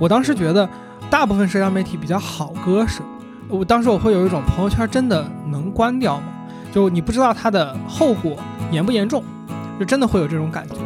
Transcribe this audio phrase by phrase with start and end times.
[0.00, 0.66] 我当时觉得
[1.10, 3.04] 大部分社交媒体比较好割舍，
[3.48, 6.24] 我当时我会有一种朋友圈真的能关掉吗？
[6.72, 8.34] 就你不知道它的后果
[8.70, 9.22] 严不严重，
[9.78, 10.76] 就真的会有这种感觉。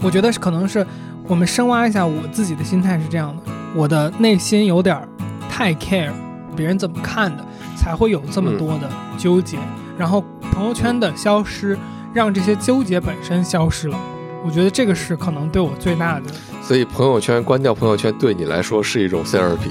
[0.00, 0.86] 我觉得是可能是
[1.28, 3.42] 我们深挖一下我自己的心态是这样的，
[3.74, 5.06] 我的内心有点
[5.50, 6.10] 太 care
[6.56, 7.44] 别人怎么看的，
[7.76, 9.58] 才会有这么多的纠结。
[9.98, 11.78] 然后朋友圈的消失，
[12.14, 13.98] 让这些纠结本身消失了。
[14.42, 16.30] 我觉得这个是可能对我最大的。
[16.64, 19.68] 所以朋友圈关掉朋友圈对你来说是一种 therapy。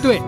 [0.00, 0.22] 对。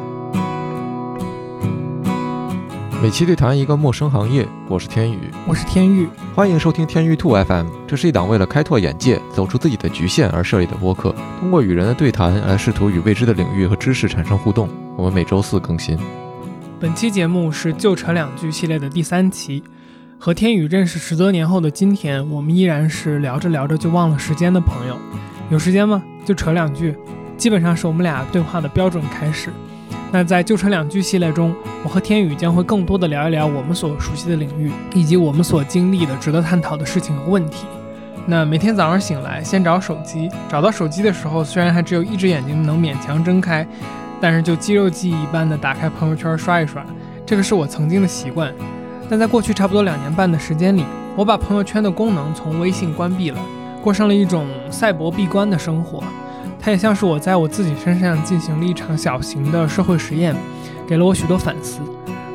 [3.01, 7.69] 每期对谈一个陌生行业，我是天宇，我是天宇，欢迎收听天宇兔 FM。
[7.87, 14.69] 这是一档为了开拓眼界、走出自己的局限而设立的播客，通过与人的对谈来试图与未知的领域和知识产生互动。
[14.97, 15.97] 我们每周四更新。
[16.81, 19.63] 本期节目是旧扯两句系列的第三期，
[20.19, 24.97] 和天宇认识十多年后的今天，我们依然是聊着聊着就忘了时间的朋友。
[25.51, 26.01] 有时间吗？
[26.25, 26.97] 就扯两句，
[27.37, 29.51] 基本上是我们俩对话的标准开始。
[30.13, 37.67] 那在就扯两句系列中，我和天宇将会更多的聊一聊我们所熟悉的领域，以及我们所经历的值得探讨的事情和问题。
[38.27, 43.67] 那每天早上醒来，先找手机，找到手机的时候，虽然还只有一只眼睛能勉强睁开，
[44.21, 46.85] 但是就肌肉记忆一般的打开朋友圈刷一刷，
[47.27, 48.53] 这个是我曾经的习惯。
[49.09, 50.85] 但在过去差不多两年半的时间里，
[51.17, 53.41] 我把朋友圈的功能从微信关闭了，
[53.83, 56.03] 过上了一种赛博闭关的生活。
[56.61, 60.35] 它也像是我在我自己身上进行了一场小型的社会实验，
[60.87, 61.81] 给了我许多反思。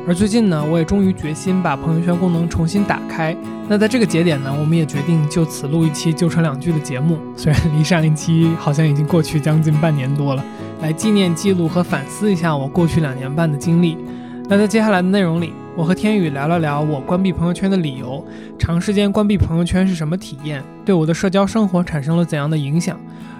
[0.08, 3.36] 而最近呢，我也终于决心把朋友圈功能重新打开。
[3.68, 7.18] 那在这个节点呢，我们也决定就此录一期旧车两句的节目。
[7.36, 10.44] 虽然离上一期好像已经过去将近半年多了，
[10.80, 13.98] 来纪念、记录和反思一下我过去两年半的经历。
[14.48, 18.24] 那在接下来的内容里，我和天宇聊了聊我关闭朋友圈的理由，
[18.56, 22.96] 长时间关闭朋友圈是什么体验，对我的社交生活产生了怎样的影响。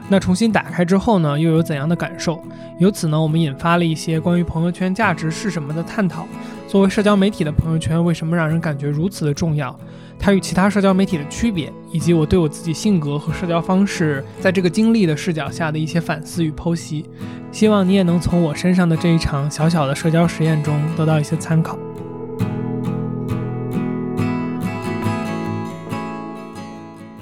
[0.08, 2.42] 那重新打开之后呢，又有怎样的感受？
[2.80, 6.26] 由此呢，我们引发了一些关于朋友圈价值是什么的探讨。
[6.66, 9.78] 作为社交媒体的朋友圈，为什么让人感觉如此的重要？
[10.18, 17.04] 它与其他社交媒体的区别，以及我对我自己性格和社交方式在这个经历的视角下的一些反思与剖析。
[17.52, 21.78] 希望你也能从我身上的这一场小小的社交实验中得到一些参考。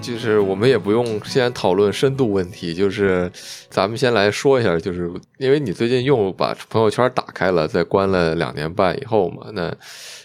[0.00, 3.31] 就是我们也不用先讨论深度问题，就是
[3.71, 9.75] 咱们先来说一下，就是因为你最近又把朋友圈打开了，在关了两年半以后嘛，那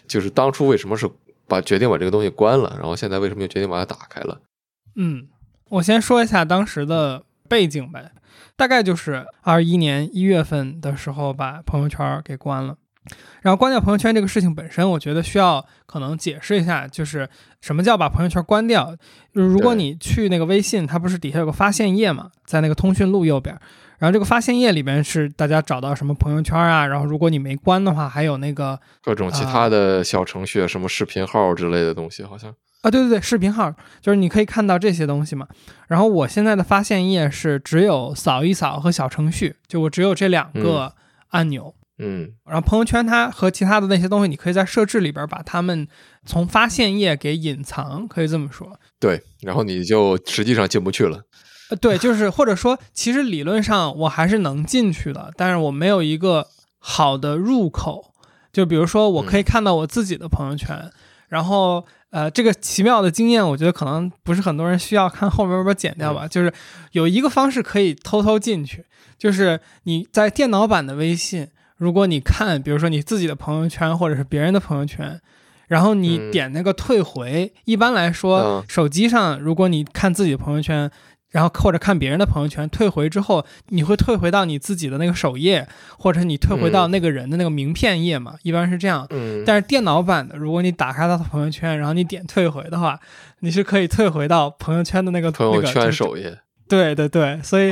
[0.08, 1.09] 就是当初为什么是
[1.49, 4.39] 把决定把这个东西关了，然后现在为什么又决定把它打开了？
[4.95, 5.27] 嗯，
[5.69, 8.11] 我先说一下当时的背景呗，
[8.55, 12.77] 大概就是二一年一月份的时候把朋友圈给关了。
[13.41, 17.27] 然后关掉朋友圈这个事情本身，我觉得需要可能解释一下，就是
[17.59, 18.95] 什么叫把朋友圈关掉。
[19.33, 23.57] 就是如果你去那个微信，它不是底下有个发现页嘛，在那个通讯录右边，
[23.99, 32.49] 然后这个发现页里边是大家找到什么朋友圈啊，然后如果你没关的话，还有那个各种其他的小程序，什么视频号之类的东西，好像
[32.81, 33.69] 啊，对对对，视频号
[34.01, 35.45] 就是你可以看到这些东西嘛。
[35.89, 40.93] 然后我现在的发现页是只有扫一扫和小程序，就我只有这两个
[41.29, 41.75] 按钮。
[42.01, 45.85] 嗯，然后朋友圈它和其他的那些东西，你可以在设置里边把它们
[46.25, 48.79] 从发现页给隐藏，可以这么说。
[48.97, 51.21] 对，然后你就实际上进不去了。
[51.69, 56.47] 呃，对，就是或者说，其实理论上我还是能进去的，但是我没有一个
[56.80, 58.13] 好的入口。
[58.52, 60.91] 就比如说，我可以看到我自己的朋友圈，
[61.28, 66.28] 然后呃，这个奇妙的经验，我觉得可能不是很多人需要看后面要不要剪掉吧。
[66.28, 66.52] 就是
[66.94, 68.84] 有一个方式可以偷偷进去，
[69.19, 71.47] 就是你在电脑版的微信。
[71.78, 75.22] 如果你看，比如说你自己的朋友圈或者是别人的朋友圈，
[75.68, 80.90] 然后你点那个退回，一般来说，手机上如果你看自己的朋友圈，
[81.31, 85.67] 然后或者看别人的朋友圈，退回之后，你会退回到你自己的那个首页，
[85.97, 89.07] 或者你退回到那个人的那个名片页嘛，一般是这样。
[89.45, 93.00] 但是电脑版的，如果你打开他的朋友圈，然后你点退回的话，
[93.40, 96.40] 你是可以退回到朋友圈的那个朋友圈首页。
[96.67, 97.72] 对对对，所以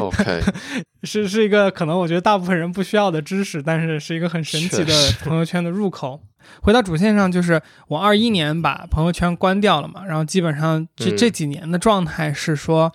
[1.04, 4.94] 是是一个可能我觉得大部分人不需要的知识，但是是一个很神奇的
[5.24, 6.20] 朋友圈的入口。
[6.62, 12.92] 回到主线上，就是我二一年把朋友圈关掉了嘛，然后基本上这这几年的状态是说，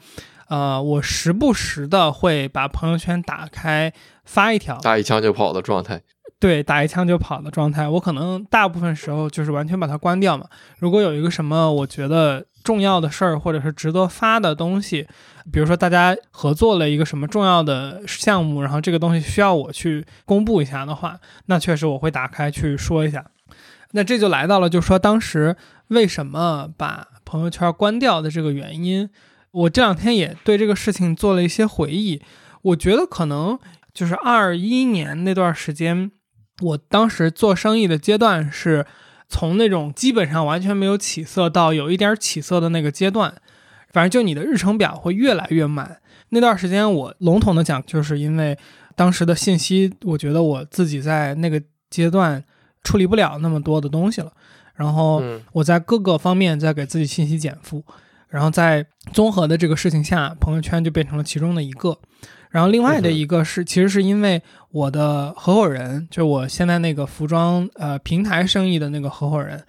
[0.52, 3.90] 呃，我时不时的会把朋友圈打开
[4.26, 6.02] 发一条，打一枪就跑的状态。
[6.38, 10.44] 对，打一枪就跑的状态，我可能大部分时候就是完全把它关掉嘛。
[10.78, 15.08] 如果有一个什么我觉得重要的事儿，或者是值得发的东西，
[15.50, 23.25] 比如说大家合作了一个什么重要的项目，然后这个东西需要我去公布一下的话，那确实我会打开去说一下。
[23.93, 25.56] 那这就来到了，就是说当时
[25.88, 29.08] 为什么把朋友圈关掉的这个原因。
[29.52, 32.20] 我这两天也对这个事情做了一些回忆。
[32.62, 33.58] 我觉得可能
[33.94, 36.10] 就是二一年那段时间，
[36.60, 38.87] 我当时做生意的阶段是
[39.28, 43.34] 从那种基本上完全没有起色到有一点起色的那个阶段，
[43.90, 46.00] 反正就你的日程表会越来越满。
[46.31, 48.56] 那段时间我笼统的讲，就是因为
[48.94, 51.60] 当时的信息，我觉得我自己在那个
[51.90, 52.43] 阶段
[52.84, 54.32] 处理不了那么多的东西了，
[54.75, 57.84] 然后嗯我在各个方面在给自己信息减负，
[58.32, 61.99] 然后在综合的这个事情下，朋友圈就变成了其中的一个。
[62.50, 69.62] 然后另外的一个是，其实是因为我的合伙人，就是我现在那个服装呃平台生意的那个合伙人，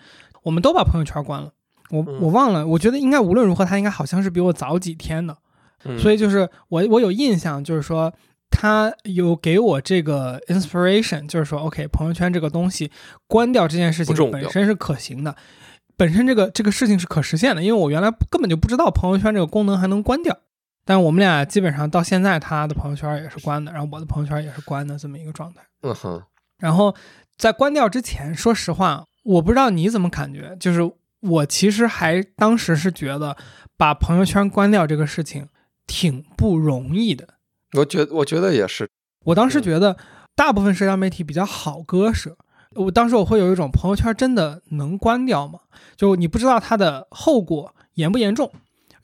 [0.44, 1.52] 我们都把朋友圈关了。
[1.90, 5.38] 我嗯我忘了，我觉得应该无论如何，他应该好像是比我早几天的。
[5.86, 8.14] 嗯所以就是我我有印象，就是说
[8.50, 12.90] 他有给我这个 inspiration，就是说 OK，朋友圈这个东西
[13.28, 15.36] 关掉这件事情本身是可行的，
[15.96, 20.38] 本身这个这个事情是可实现的，因为我原来根本就不知道朋友圈这个功能还能关掉。
[20.86, 25.62] 但我们俩基本上到现在，他的朋友圈也是关的，然后我的朋友圈也是关的这么一个状态。
[25.82, 26.22] 嗯哼，
[26.58, 26.94] 然后
[27.38, 30.82] 在关掉之前，说实话，我不知道你怎么感觉，就是
[31.22, 33.38] 我其实还当时是觉得
[33.78, 35.48] 把朋友圈关掉这个事情
[35.88, 37.36] 挺不容易的。
[37.78, 38.90] 我觉我觉得也是，
[39.24, 39.96] 我当时嗯觉得
[40.36, 42.38] 大部分社交媒体比较好割舍，
[42.76, 45.60] 我当时我会有一种朋友圈真的能关掉吗？
[45.96, 48.52] 就你不知道它的后果严不严重，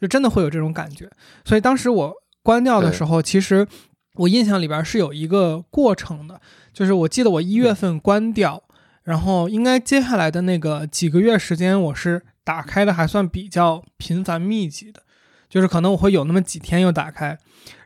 [0.01, 1.10] 就真的会有这种感觉。
[1.45, 3.68] 所以当时我关掉的时候，其实
[4.16, 6.42] 我印象里边是有一个过程的，
[6.74, 8.63] 就是我记得我一月份关掉，
[9.04, 15.04] 然后应该接下来的那个几个月时间，我是打开的还算比较频繁密集的，
[15.48, 17.38] 就是可能我会有那么几天又打开，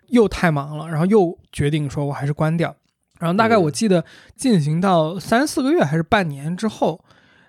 [0.08, 2.76] 又太忙了，然后又决定说我还是关掉。
[3.24, 4.04] 然后大概嗯我记得
[4.36, 7.04] 进行到三四个月还是半年之后，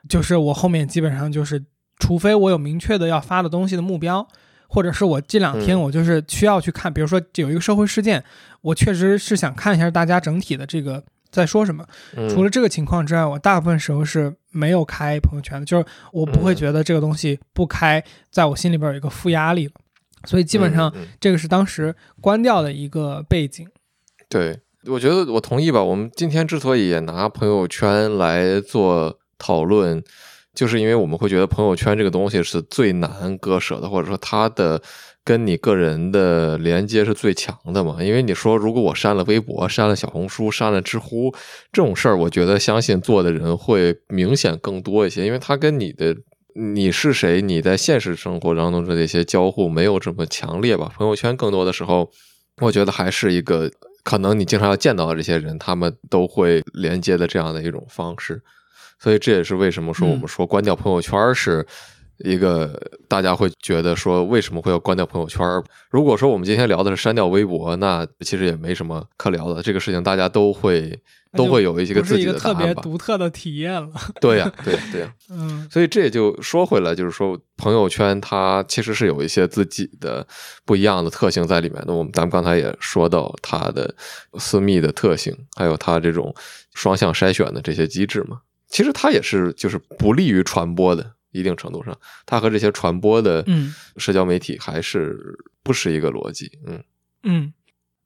[0.09, 1.65] 就是我后面基本上就是，
[1.99, 4.27] 除非我有明确的要发的东西的目标，
[4.69, 8.23] 或者是我这两天嗯我就是需要去看，比如说有一个社会事件，
[8.61, 11.85] 我确实是想看一下大家整体的这个在说什么。
[12.17, 18.01] 嗯除了这个情况之外，我大部分时候是没有开朋友圈的，就是我不会嗯觉得这个东西不开，
[18.31, 19.73] 在我心里边有一个负压力了。
[20.27, 23.69] 所以基本上这个是当时关掉的一个背景。
[24.31, 25.83] 对，我觉得我同意吧。
[25.83, 30.03] 我们今天之所以也拿朋友圈来做讨论，
[30.55, 34.83] 就是因为我们会觉得朋友圈这个东西是最难割舍的，或者说它的
[35.25, 37.97] 跟你个人的连接是最强的嘛。
[38.03, 41.35] 因为你说，如果我删了微博、删了小红书、删了知乎
[41.73, 46.17] 这种事儿，我觉得相信做的人会明显更多一些，因为它跟你的。
[46.57, 47.43] 你是谁？
[47.43, 50.89] 你在现实生活当中的这些交互没有这么强烈吧？
[50.97, 52.09] 朋友圈更多的时候，
[52.61, 53.69] 我觉得还是一个
[54.05, 58.41] 可能你经常要见到的这些人，他们都会连接的这样的一种方式，
[59.01, 61.67] 所以这也是为什么说我们说关掉朋友圈是
[62.19, 65.45] 一个大家会觉得说为什么会要关掉朋友圈？
[65.91, 70.99] 如果说我们今天聊的是删掉微博，那其实也没什么可聊的，这个事情大家都会
[71.37, 72.73] 都会有一些个自己是一个特别？
[72.75, 73.91] 独特的体验了。
[74.21, 80.27] 对呀、对呀、对呀、 嗯所以这也就说回来，就是说朋友圈它其实是有一些自己的
[80.65, 81.93] 不一样的特性在里面的。
[81.93, 83.93] 我们咱们刚才也说到它的
[84.39, 86.35] 私密的特性，还有它这种
[86.75, 88.39] 双向筛选的这些机制嘛。
[88.69, 91.95] 其实它也是就是不利于传播的，一定程度上，
[92.25, 96.51] 它和这些传播的嗯社交媒体还是不是一个逻辑。
[96.67, 96.83] 嗯
[97.25, 97.53] 嗯，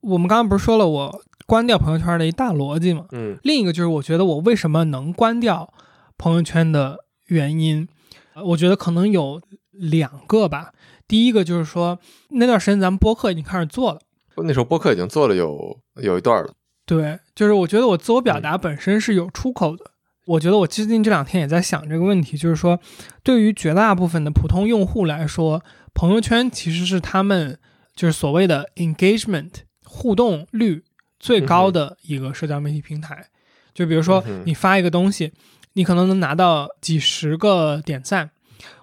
[0.00, 3.06] 我们刚刚不是说了我关掉朋友圈的一大逻辑吗？
[3.12, 5.72] 嗯另一个就是我觉得我为什么能关掉
[6.16, 7.86] 朋友圈的原因，
[8.34, 10.72] 呃我觉得可能有两个吧。
[11.06, 11.98] 第一个就是说
[12.30, 14.00] 那段时间咱们播客已经开始做了。
[14.36, 16.54] 那时候播客已经做了有有一段了。
[16.86, 19.90] 对，就是我觉得我自我表达本身是有出口的。
[20.28, 22.78] 我觉得我最近这两天也在想这个问题，就是说，
[23.22, 27.58] 对于绝大部分的普通用户来说，朋友圈其实是他们
[27.96, 29.50] 就是所谓的 engagement
[29.84, 30.84] 互动率
[31.18, 33.24] 最高的一个社交媒体平台。
[33.72, 35.32] 就比如说你发一个东西，
[35.72, 38.30] 你可能能拿到几十个点赞。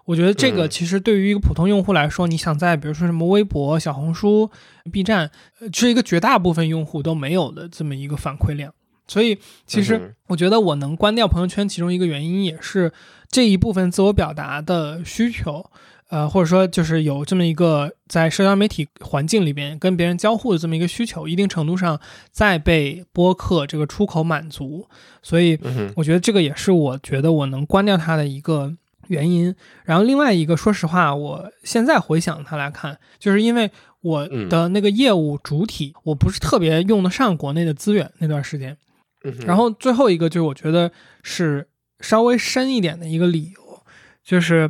[0.05, 4.49] 我觉得这个嗯其实对于一个普通用户来说，你想在比如说什么微博、小红书、
[4.91, 8.73] B 站，呃是一个绝大部分用户都没有的这么一个反馈量。
[9.07, 12.91] 所以，其实我觉得我能关掉朋友圈，其中一个原因也是
[13.29, 15.69] 这一部分自我表达的需求，
[16.09, 22.00] 呃，或者说就是有这么一个在社交媒体环境里边跟别人交互的这么一个需求，一定程度上
[22.31, 24.88] 在被播客这个出口满足。
[25.21, 25.57] 所以，
[25.95, 28.74] 我觉得这个也是我觉得我能关掉它的一个
[29.07, 29.53] 原因。
[29.83, 33.69] 然后另外一个，说实话，我现在回想它来看，就是因为
[34.01, 38.77] 我的那个业务主体，我不是特别用得上国内的资源那段时间。
[39.25, 40.91] 嗯然后最后一个就是我觉得
[41.24, 41.67] 是
[42.00, 43.84] 稍微深一点的一个理由，
[44.24, 44.70] 就是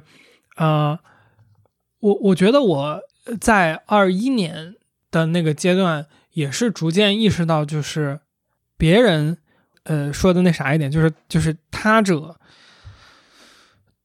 [0.55, 0.97] 呃，
[1.99, 3.01] 我我觉得我
[3.41, 4.75] 在二一年
[5.11, 8.19] 的那个阶段也是逐渐意识到，就是
[8.77, 9.37] 别人，
[9.83, 12.39] 呃，说的那啥一点，就是就是他者，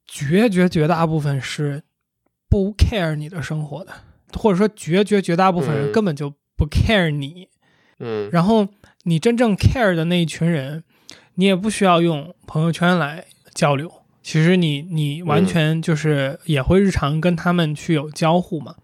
[0.06, 1.82] 绝绝绝大部分是
[2.48, 3.92] 不 care 你的生活的，
[4.32, 5.92] 或者说绝绝绝大部分人嗯。
[5.92, 7.48] 根本就不 care 你。
[7.98, 8.28] 嗯。
[8.32, 8.66] 然后
[9.04, 10.84] 你真正 care 的那一群人，
[11.34, 13.90] 你也不需要用朋友圈来交流。
[14.22, 18.74] 其实你你完全就是也会日常跟他们去有交互嘛。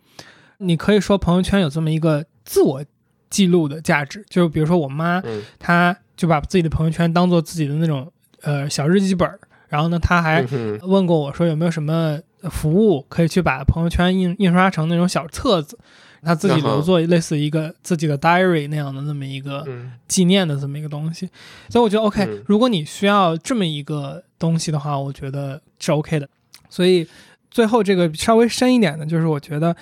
[0.59, 2.83] 你可以说朋友圈有这么一个自我
[3.29, 10.43] 记录的价值，就比如说我妈，嗯她就把自己的朋友圈当做自己的那种呃小日记本儿，然后呢，她还
[10.81, 12.19] 问过我说有没有什么
[12.51, 15.79] 服务可以去把朋友圈印印刷成那种小册子，
[16.27, 19.93] 他自己留作类似一个自己的 diary 那样的那么一个嗯。
[20.09, 21.29] 纪念的这么一个东西。
[21.71, 22.43] 所以我觉得 OK，、嗯。
[22.47, 26.29] 如果你需要这么一个东西的话，我觉得是 OK 的。
[26.69, 27.07] 所以
[27.51, 29.75] 最后这个稍微深一点的，就是我觉得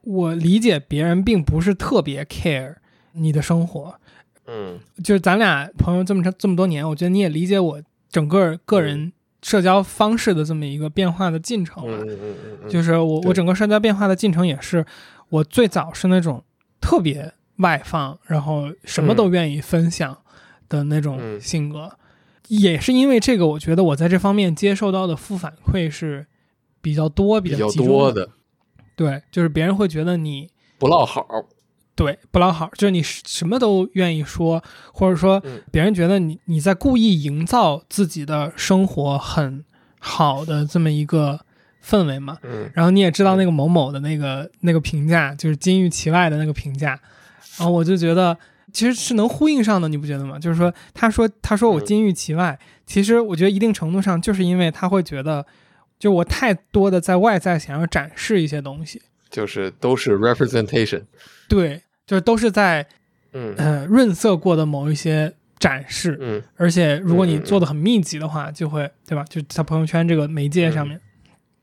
[0.00, 2.74] 我理解别人并不是特别 care
[3.12, 3.94] 你的生活，
[4.46, 4.80] 嗯。
[5.04, 11.98] 就是咱俩朋友这么长这么多年，我觉得你也理解我整个个人社交方式的这么一个变化的进程吧。
[12.02, 14.84] 嗯嗯嗯，就是我我整个社交变化的进程也是，
[15.32, 16.44] 我最早是那种
[16.78, 20.18] 特别外放，然后什么都愿意分享
[20.68, 21.40] 的那种嗯。
[21.40, 21.90] 性格，
[22.48, 26.26] 也是因为这个，我觉得我在这方面接受到的负反馈是
[26.82, 27.70] 比较多、比较。
[27.72, 28.28] 多的。
[28.94, 31.26] 对，就是别人会觉得你不落好，
[31.94, 34.62] 对不老好，就是你什么都愿意说，
[34.92, 35.62] 或者说嗯。
[35.72, 39.64] 别人觉得你你在故意营造自己的生活很
[39.98, 41.40] 好的这么一个
[41.84, 42.38] 氛围嘛。
[42.42, 42.70] 嗯。
[42.74, 46.90] 然后你也知道那个某某的那个那个评价，就是金玉其外的那个评价，
[47.58, 48.36] 然后我就觉得
[48.72, 50.38] 其实是能呼应上的，你不觉得吗？
[50.38, 55.44] 就是说，他说他说我嗯金玉其外，其实我觉得一定程度上就是因为他会觉得，
[55.98, 61.02] 就我太多的在外在想要展示一些东西，就是都是 representation，
[61.48, 62.86] 对，就是都是在
[63.32, 63.54] 嗯。
[63.56, 66.42] 呃润色过的某一些展示，嗯。
[66.56, 69.24] 而且如果你做的很密集的话，就会对吧？
[69.28, 71.00] 就在朋友圈这个媒介上面，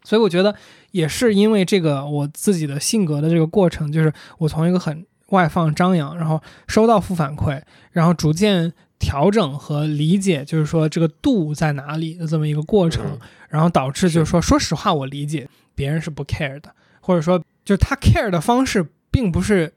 [0.10, 0.56] 所以我觉得
[0.90, 7.62] 也是因为这个我自己的性格的这个过程，就是我从一个很外放张扬，然后收到负反馈，
[7.92, 19.72] 然后逐渐调整和理解，就是说这个度在哪里的这么一个过程，嗯然后导致就是说，说实话，我理解别人是不 care 的，或者说就是他 care 的方式并不是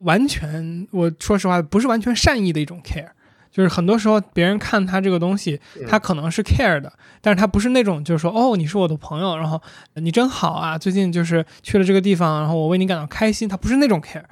[0.00, 3.08] 完全，我说实话不是完全善意的一种 care。
[3.50, 5.86] 就是很多时候别人看他这个东西，嗯。
[5.88, 9.60] 他可能是 care 的，但是他不是那种就是说哦你是我的朋友，然后
[9.94, 14.22] 你真好啊，最近就是去了这个地方，然后我为你感到开心，他不是那种 care，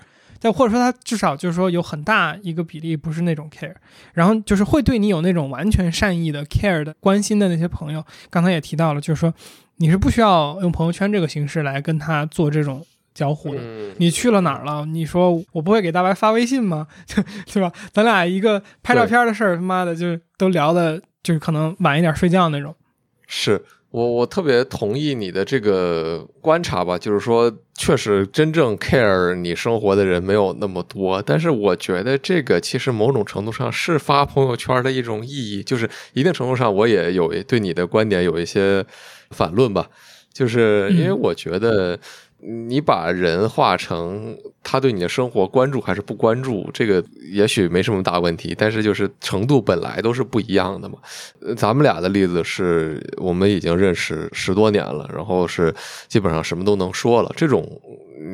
[0.41, 3.75] 但或者说他至少就是说有很大一个比例不是那种 care，
[4.15, 9.33] 然后就是会对你有那种完全善意的 care 的关心的那些朋友，刚才也提到了，就是说
[9.77, 12.85] 你是不需要用朋友圈这个形式来跟他做这种
[13.17, 14.85] 交互的，嗯你去了哪儿了？
[14.85, 16.87] 你说我不会给大白发微信吗？
[17.51, 17.73] 对吧？
[17.91, 22.75] 咱俩一个拍照片的事儿，他妈的就都聊的，就是可能晚一点睡觉那种。
[23.27, 38.85] 是我我特别同意你的这个观察吧，就是说，确实真正 care 你生活的人没有那么多，但是我觉得这个其实某种程度上是发朋友圈的一种意义，就是一定程度上我也有对你的观点有一些
[39.31, 39.89] 反论吧，
[40.35, 41.99] 就是因为嗯我觉得。
[42.49, 50.97] 你把人化成他对你的生活关注还是不关注，这个也许没什么大问题，但是就是程度本来都是不一样的嘛。
[51.41, 55.75] 呃咱们俩的例子是我们已经认识十多年了，然后是
[56.07, 57.33] 基本上什么都能说了。
[57.37, 57.69] 这种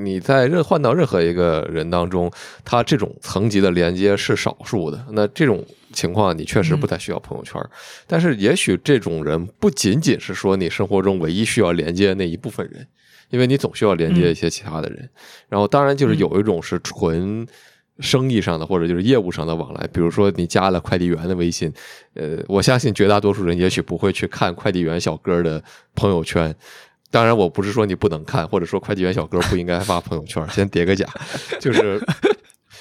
[0.04, 2.31] 你在任换到任何一个人当中，
[2.66, 5.02] 他这种层级的连接是少数的。
[5.12, 7.59] 那这种情况你确实不太需要朋友圈，
[8.07, 12.87] 但是也许这种人不仅仅是说你生活中唯一需要连接的那一部分人。
[13.33, 15.09] 因为你总需要连接一些其他的人，
[15.49, 17.47] 然后当然就是有一种是纯
[17.99, 21.73] 生意上的或者就是业务上的往来，比如说你加了快递员的微信，
[22.15, 25.62] 呃，我相信绝大多数人也许不会去看快递员小哥的
[25.95, 26.55] 朋友圈。
[27.11, 31.07] 当然，我不是说你不能看，或者说快递员小哥不应该发朋友圈，先叠个假，
[31.61, 32.01] 就是，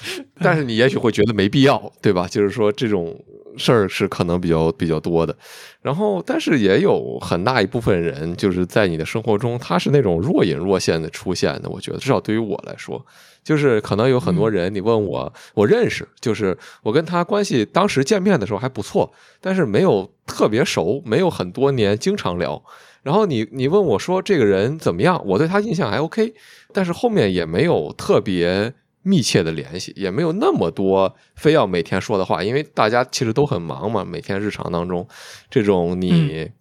[0.42, 2.28] 但是你也许会觉得没必要，对吧？
[2.28, 3.18] 就是说这种
[3.58, 5.36] 事儿是可能比较比较多的。
[5.82, 11.70] 然后，但是也有很大一部分人，就是在你的生活中，他是那种若隐若现的出现的。
[11.70, 13.04] 我觉得，至少对于我来说，
[13.44, 22.64] 就是可能有很多人，你问我，我认识，就是我跟他关系当时见面的时候还不错，但是没有特别熟，没有很多年经常聊。
[23.04, 26.36] 然后你你问我说这个人怎么样，我对他印象还 OK，
[26.72, 28.74] 但是后面也没有特别。
[29.04, 35.08] 密切的联系也没有那么多非要每天说的话，因为大家其实都很忙嘛，每天日常当中，
[35.50, 36.52] 这种你、嗯。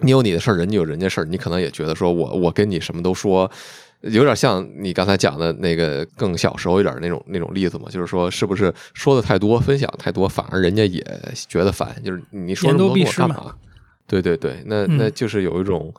[0.00, 3.50] 你有你的事儿，人家有人家事儿，你可能也觉得说我我跟你什么都说，
[4.02, 11.02] 有点像你刚才讲的那个更小时候一点那种那种例子嘛，就是说是不是说的太多，分享太多，反而人家也
[11.48, 13.54] 觉得烦，就是你说那么多干嘛？
[14.06, 15.90] 对对对，那那就是有一种，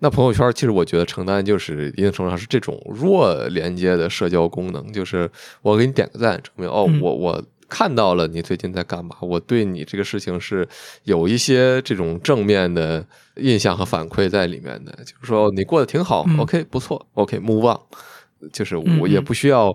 [0.00, 5.30] 那朋友圈其实我觉得承担就是一定程度上是这种弱连接的社交功能，就是
[5.62, 7.42] 我给你点个赞，证明哦我我。
[7.70, 9.14] 看到了你最近在干嘛？
[9.20, 10.66] 我对你这个事情是
[11.04, 13.04] 有一些这种正面的
[13.36, 17.78] 印象和反馈在里面的，就是说你过得挺好，OK，不错，OK，move on，
[18.54, 19.70] 就是我也不需要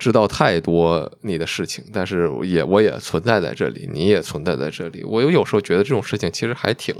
[0.00, 5.04] 知道太多你的事情，但是也我也存在在这里，你也存在在这里。
[5.04, 6.92] 我有有时候觉得这种事情其实还挺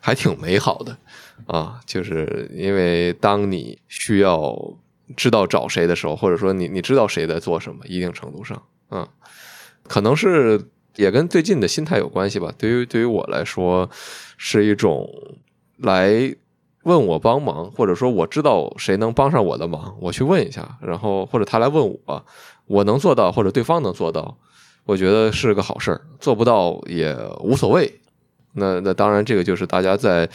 [0.00, 0.96] 还挺美好的
[1.46, 4.56] 啊，就是因为当你需要
[5.16, 9.06] 知道找谁的时候，或者说你你知道谁在做什么，一定程度上，嗯。
[9.86, 12.50] 可能是也跟最近的心态有关系吧。
[12.56, 13.90] 对于对于我来说，
[14.38, 15.06] 是一种
[15.76, 16.34] 来
[16.84, 22.26] 问我帮忙，或者说我知道谁能帮上我的忙，我去问一下，然后或者他来问我，
[22.64, 24.38] 我能做到或者对方能做到，
[24.84, 26.00] 我觉得是个好事儿。
[26.18, 28.00] 做不到也无所谓。
[28.54, 30.26] 那那当然，这个就是大家在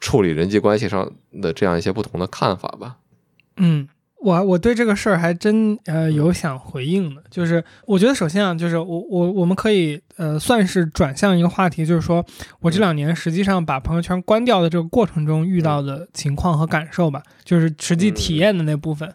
[0.00, 2.96] 处理人际关系上的这样一些不同的看法吧。
[3.56, 3.88] 嗯。
[4.22, 12.22] 我我对这个事儿还真呃有想回应的，就是我觉得首先啊，就是我我我们可以呃算是转向一个话题，就是说
[12.60, 19.10] 我这两年实际上把朋友圈关掉的这个过程中遇到的情况和感受吧，就是实际体验的那部分，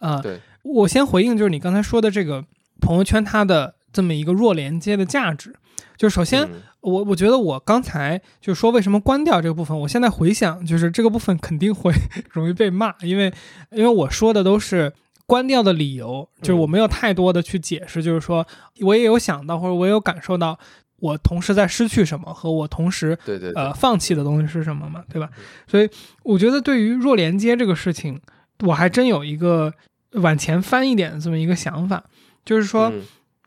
[0.00, 2.44] 啊，对，我先回应就是你刚才说的这个
[2.80, 5.54] 朋友圈它的这么一个弱连接的价值。
[5.96, 6.48] 就首先，
[6.80, 11.92] 我我觉得我刚才就说为什么关掉这个部分，我现在回想，就是这个部分肯定会
[12.30, 13.32] 容易被骂，因为
[13.70, 14.92] 因为我说的都是
[15.26, 18.46] 关掉的理由，就是我没有太多的去解释，就是说
[18.80, 20.58] 我也有想到或者我也有感受到，
[21.00, 25.28] 我同时在失去什么和我同时对对呃放弃的东西是什么嘛，对吧？
[25.66, 25.88] 所以
[26.22, 28.20] 我觉得对于弱连接这个事情，
[28.66, 29.72] 我还真有一个
[30.12, 32.02] 往前翻一点的这么一个想法，
[32.44, 32.90] 就是说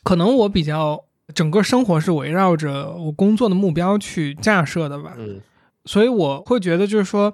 [0.04, 1.04] 可能我比较。
[1.34, 5.40] 整个生活是围绕着我工作的目标去架设的吧，嗯，
[5.86, 7.34] 所以我会觉得就是说，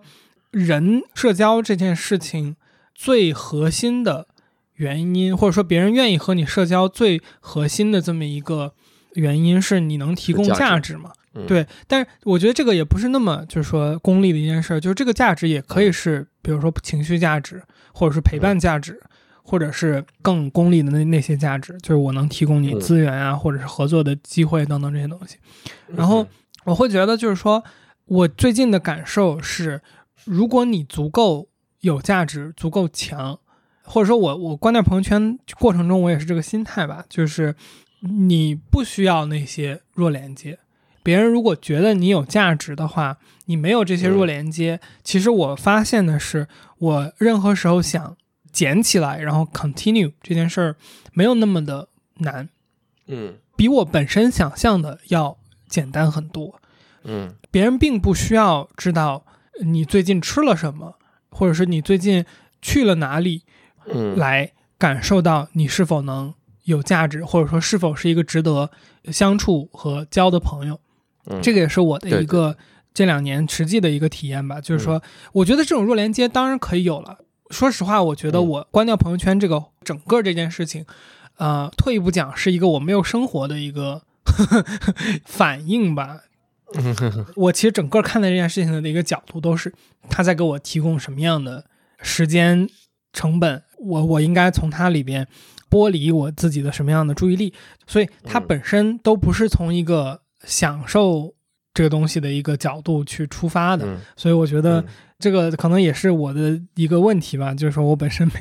[0.52, 2.56] 人社交这件事情
[2.94, 4.28] 最核心的
[4.76, 8.74] 原因，或者说别人愿意和你社交最核心的这么一个
[9.14, 11.12] 原因，是你能提供价值嘛？
[11.48, 19.00] 对，但是我觉得这个也不是那么就是说功利的一件事，就是这个价值也可以是，比如说情绪价值，或者是陪伴价值。
[19.50, 25.38] 或者是更功利的那那些价值，就是我能提供你资源啊，或者是合作的机会等等这些东西。
[25.88, 26.24] 然后
[26.66, 27.64] 我会觉得，就是说
[28.06, 29.82] 我最近的感受是，
[30.24, 33.40] 如果你足够有价值、足够强，
[33.82, 37.56] 或者说我我关掉朋友圈过程中，我也是这个心态吧，就是
[38.02, 40.60] 你不需要那些弱连接。
[41.02, 48.16] 别人如果觉得你有价值的话，你没有这些弱连接，其实我发现的是，我任何时候想。
[48.60, 50.76] 捡起来，然后 continue 这件事儿
[51.14, 52.50] 没有那么的难，
[53.08, 55.38] 嗯，比我本身想象的要
[55.70, 56.60] 简单很多，
[57.06, 59.24] 嗯，别人并不需要知道
[59.64, 60.96] 你最近吃了什么，
[61.30, 62.26] 或者是你最近
[62.62, 63.44] 去了哪里，
[63.86, 66.34] 嗯，来感受到你是否能
[66.66, 68.70] 有价值，或者说是否是一个值得
[69.06, 70.78] 相处和交的朋友，
[71.28, 72.58] 嗯，这个也是我的一个
[72.94, 77.20] 这两年实际的一个体验吧，就是说，我觉得这种弱连接当然可以有了。
[77.50, 80.86] 说实话，我觉得我关掉朋友圈这个整个这件事情，
[81.38, 84.04] 呃，退一步讲，是一个我没有生活的一个
[85.26, 86.22] 反应吧。
[87.36, 89.74] 我其实整个看待这件事情的一个角度，都是
[90.10, 91.66] 他在给我提供什么样的
[92.02, 92.70] 时间
[93.12, 95.28] 成本，我我应该从它里边
[95.68, 97.52] 剥离我自己的什么样的注意力，
[97.88, 101.34] 所以它本身都不是从一个享受
[101.74, 104.84] 这个东西的一个角度去出发的，所以我觉得。
[105.22, 108.36] 这个可能也是我的一个问题吧，就是说我本身没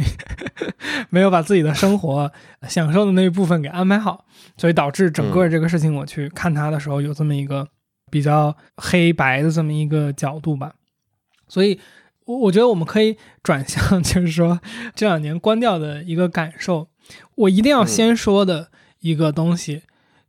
[1.10, 2.30] 没有把自己的生活
[2.68, 4.24] 享受的那一部分给安排好，
[4.56, 7.66] 所以导致整个这个事情我去看它的时候有这么一个
[8.12, 10.72] 比较黑白的这么一个角度吧。
[11.48, 11.80] 所以，
[12.26, 14.60] 我我觉得我们可以 转向，就是说
[14.94, 16.86] 这两年关掉的一个感受。
[17.34, 19.82] 我一定要先说的一个东西，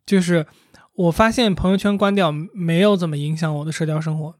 [0.04, 0.48] 就是
[1.00, 4.36] 我发现朋友圈关掉没有怎么影响我的社交生活。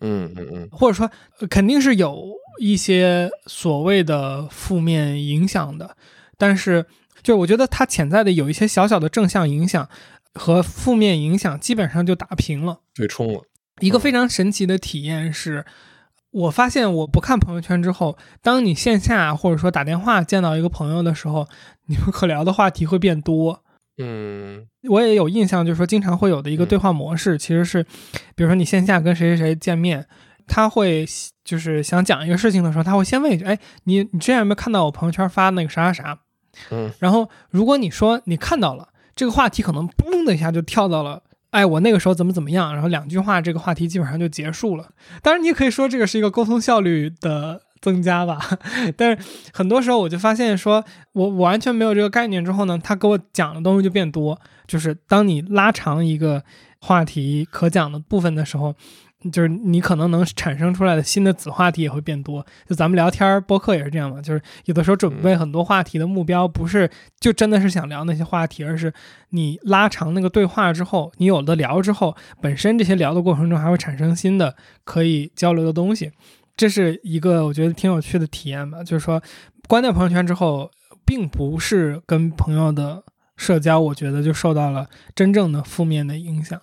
[0.00, 1.08] 嗯嗯嗯，或者说
[1.48, 2.24] 肯定是有
[2.58, 5.96] 一些所谓的负面影响的，
[6.36, 6.84] 但是
[7.22, 9.88] 就我觉得它潜在的有一些小小的正向影响
[10.34, 13.42] 和负面影响基本上就打平了，对冲了。
[13.78, 15.64] 一个非常神奇的体验是，
[16.32, 21.46] 我发现我不看朋友圈之后，当你线下或者说打电话见到一个朋友的时候，
[21.86, 23.62] 你们可聊的话题会变多。
[23.98, 27.82] 嗯，我也有印象，就是说经常会有的一个对话模式，其实是，
[28.34, 30.06] 比如说你线下跟谁谁谁见面，
[30.46, 31.06] 他会
[31.44, 36.18] 就是想讲一个事情的时候，他会先问一句：“哎，你你之前有没有看到我朋友圈发那个啥啥啥？”
[36.70, 41.22] 嗯，然后如果你说你看到了这个话题，可能嘣的一下就跳到了。
[41.50, 42.72] 哎，我那个时候怎么怎么样？
[42.72, 44.90] 然后两句话，这个话题基本上就结束了。
[45.20, 48.38] 当然，你也可以说这个是一个沟通效率的增加吧。
[48.96, 54.38] 但是很多时候，我就发现说，我我完全没有这个概念之后呢，他给我讲的东西就变多。
[54.66, 56.42] 就是当你拉长一个
[56.80, 58.74] 话题可讲的部分的时候。
[59.30, 62.42] 就是你可能能产生出来的新的子话题也会变多。
[62.66, 64.18] 就咱们聊天播客也是这样嘛。
[64.22, 66.88] 就是有的时候准备很多话题的目标不是
[67.20, 68.90] 就真的是想聊那些话题，而是
[69.28, 76.10] 你拉长那个对话之后，你有的聊之后，本身这些聊的过程中还会产生新的可以交流的东西。
[76.60, 78.84] 这是一个我觉得挺有趣的体验吧。
[78.84, 79.22] 就是说，
[79.66, 80.70] 关掉朋友圈之后，
[81.06, 83.02] 并不是跟朋友的
[83.34, 86.60] 社交，我觉得就受到了真正的负面的影响。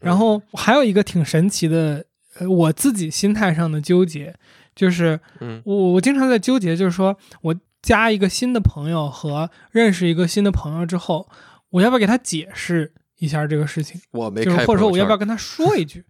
[0.00, 2.06] 然后还有一个挺神奇的，
[2.38, 4.34] 呃，我自己心态上的纠结，
[4.74, 11.28] 就是，嗯，我我经常在纠结，就是说我加一个新的朋友和认识一个新的朋友之后，
[11.68, 14.00] 我要不要给他解释一下这个事情？
[14.12, 16.02] 我没就是或者说我要不要跟他说一句？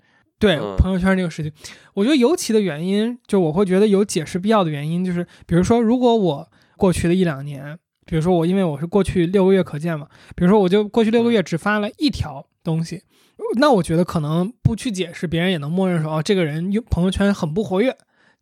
[0.45, 1.53] 对朋友圈这个事情，
[1.95, 13.03] 我觉得尤其的原因，就我会觉得有解释必要的原因，就是比如说，如果我过去的一两年，比如说我因为我是过去六个月可见嘛，比如说我就过去六个月只发了一条东西。
[13.59, 17.97] 那我觉得可能不去解释，别人也能默认说，哦，这个人用朋友圈很不活跃。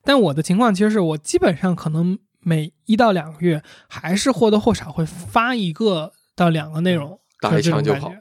[0.04, 8.12] 但我的情况其实是我基本上可能每一到两个月，还是或多或少会发一个到两个内容，打一枪就跑。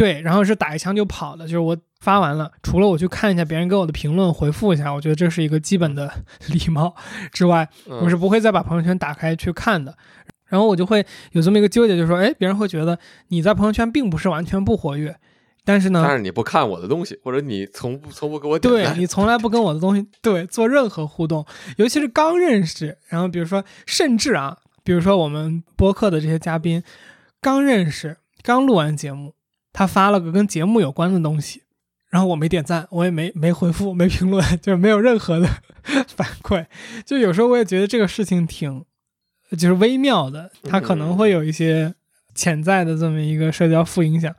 [0.00, 6.10] 对，然后是打一枪就跑的，就是我发完了，除了我去看一下别人给我的评论，回复一下，我觉得这是一个基本的
[6.48, 6.96] 礼貌
[7.32, 9.94] 之外，我是不会再把朋友圈打开去看的。
[10.46, 15.14] 然后我就会有这么一个纠结，就是说，哎，别人会觉得你在朋友圈并不是完全不活跃。
[15.62, 21.44] 但是呢，但是你不看我的东西，或者你从不从不给我点对你从来不跟我的东西对做任何互动，
[21.76, 26.82] 尤其是刚认识，然后比如说甚至啊，比如说我们播客的这些嘉宾
[27.42, 29.34] 刚认识，刚录完节目，
[29.72, 31.62] 他发了个跟节目有关的东西，
[32.10, 35.48] 然后我没点赞，我也没没回复，没评论，就是没有任何的
[36.08, 36.66] 反馈，
[37.04, 38.84] 就有时候我也觉得这个事情挺
[39.52, 41.94] 就是微妙的，它可能会有一些
[42.34, 44.34] 潜在的这么一个社交负影响。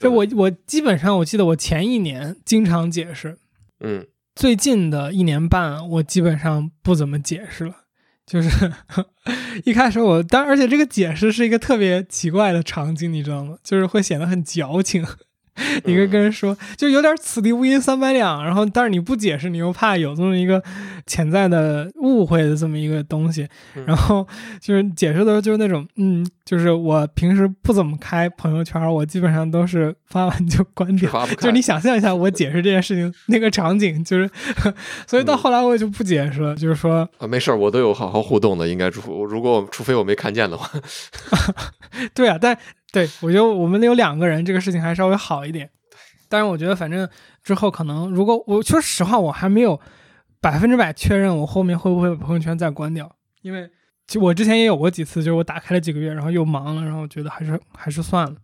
[0.00, 3.38] 就我我基本上我记得我前一年经常解释，
[3.78, 4.04] 嗯，
[4.34, 7.81] 最近的一年半我基本上不怎么解释了，
[8.24, 8.72] 就是
[9.64, 13.56] 一开始我，但而且这个解释是一个特别奇怪的场景，你知道吗？
[13.62, 15.04] 就是会显得很矫情。
[15.84, 20.62] 你跟跟人说，就有点此地无银三百两，然后但是你不解释，你又怕有这么一个
[21.06, 23.46] 潜在的误会的这么一个东西，
[23.86, 24.26] 然后
[24.60, 34.30] 就是解释的时候就是那种，嗯，就是我平时不怎么开朋友圈，我基本上都是发完就关掉，就是你想象一下我解释这件事情 那个场景，就是，
[35.06, 40.70] 所以到后来我也就不解释了，就是说啊，没事儿，我都有好好互动的，应该除如果我除非我没看见的话，
[42.14, 42.58] 对啊，但。
[42.92, 45.70] 对，我觉得我们有两个人，这个事情还稍微好一点。
[46.28, 47.08] 但是我觉得，反正
[47.42, 49.80] 之后可能，如果我说实话，我还没有
[50.40, 53.70] 百分之百确认我后面会不会把朋友圈再关掉，因为
[54.06, 58.36] 就我之前也有过几次，就是我打开了几个月，然后又忙了，然后觉得还是还是算了。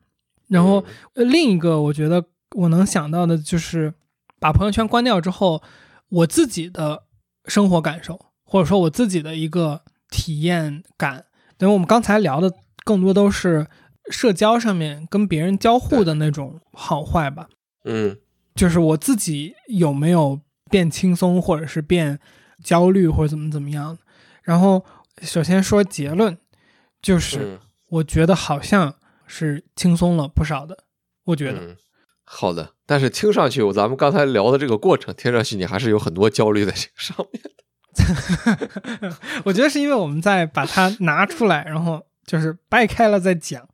[0.49, 0.83] 然后
[1.15, 2.25] 另一个，我觉得
[2.57, 3.93] 我能想到的就是
[4.41, 5.63] 把朋友圈关掉之后，
[6.09, 7.05] 我自己的
[7.45, 11.27] 生活感受，或者说我自己的一个体验感。
[11.59, 12.51] 等于我们刚才聊的
[12.85, 13.67] 更多都是。
[14.11, 17.49] 社交上面跟别人交互的那种好坏吧，
[17.85, 18.17] 嗯，
[18.55, 20.41] 就是我自己有没有
[20.71, 22.19] 变轻松，或者是变
[22.63, 23.99] 焦虑，或者怎么怎么样。
[24.43, 24.85] 然后
[25.23, 26.39] 首先说结论，
[27.03, 28.95] 就是我觉得好像
[29.27, 30.85] 是轻松了不少的。
[31.25, 31.77] 我觉得
[32.25, 37.51] 好的，但是听上去，咱们刚才聊的这个过程，听上去你还是有很多焦虑在上面的。
[39.45, 42.05] 我觉得是因为我们在把它拿出来，然后。
[42.29, 43.67] 就是掰开了再讲，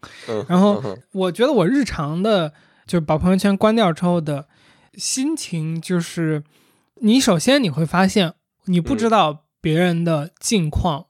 [0.49, 2.51] 然后我觉得我日常的，
[2.87, 4.47] 就是把朋友圈关掉之后的
[4.95, 6.45] 心情，就是
[7.01, 8.35] 你首先你会发现，
[8.67, 11.07] 你不知道别人的近况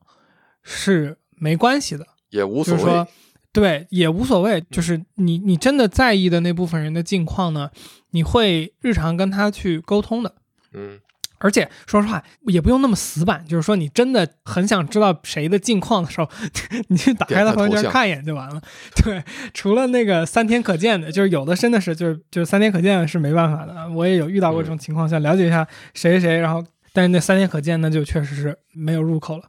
[0.63, 3.07] 是没关系的，也无所谓，
[3.53, 4.63] 对，也无所谓。
[4.71, 7.71] 就是你你真的在意的那部分人的近况呢，
[8.13, 10.35] 你会日常跟他去沟通的，
[10.73, 10.99] 嗯。
[11.39, 13.45] 而且说实话，也不用那么死板。
[13.47, 16.29] 就是说，你真的很想知道谁的近况的时候，
[16.89, 18.63] 你去打开他朋友圈看一眼就完了。
[19.05, 23.89] 对，除了那个三天可见的，就是有的真的是就是就是三天可见是没办法的。
[23.91, 29.45] 我也有遇到过这种情况，想了解一下谁谁谁，然后但是那三天可见那就确实是没有入口了。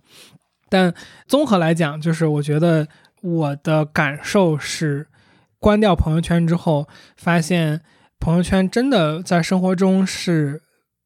[0.67, 0.93] 但
[1.27, 2.85] 综合来讲，就是我觉得
[3.21, 5.07] 我的感受是，
[5.59, 7.81] 关掉朋友圈之后，发现
[8.19, 10.63] 朋友圈真的在生活中是。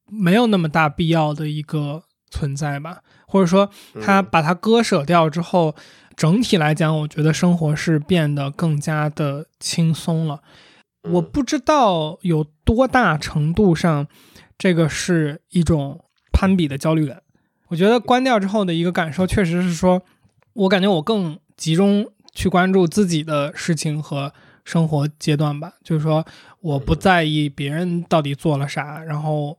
[0.09, 3.69] 没有那么大必要的一个存在吧，或者说
[4.01, 5.75] 他把它割舍掉之后，
[6.15, 10.41] 整体来讲，我觉得生活是变得更加的轻松了。
[11.03, 14.07] 我不知道有多大程度上，
[14.57, 17.23] 这个是一种攀比的焦虑感。
[17.69, 20.01] 我觉得关掉之后的一个感受，确实是说，
[20.53, 24.33] 我感觉我更集中去关注自己的事情和
[24.65, 25.73] 生活阶段吧。
[25.83, 26.25] 就是说，
[26.59, 29.57] 我不在意别人到底做了啥，然后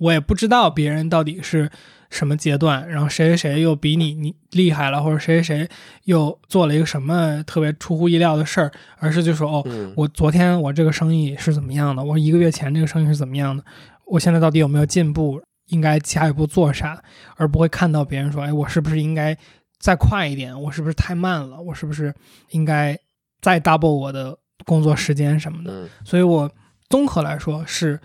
[0.00, 1.70] 我也不知道别人到底是
[2.10, 5.68] 什么阶段，然后谁谁谁又比你你厉害了，或者谁谁谁
[6.04, 9.62] 又做了一个什么特别出乎意料的事儿，而是就说，哦，
[9.96, 12.02] 我昨天我这个生意是怎么样的？
[12.02, 13.62] 我一个月前这个生意是怎么样的？
[14.06, 15.40] 我现在到底有没有进步？
[15.66, 17.00] 应该下一步做啥，
[17.36, 19.38] 而不会看到别人说：“哎，我是不是应该
[19.78, 20.60] 再快一点？
[20.62, 21.60] 我是不是太慢了？
[21.60, 22.12] 我是不是
[22.50, 22.98] 应该
[23.40, 25.70] 再 double 我的工作时间什么的？”
[26.04, 26.50] 所以，我
[26.88, 28.00] 综合来说是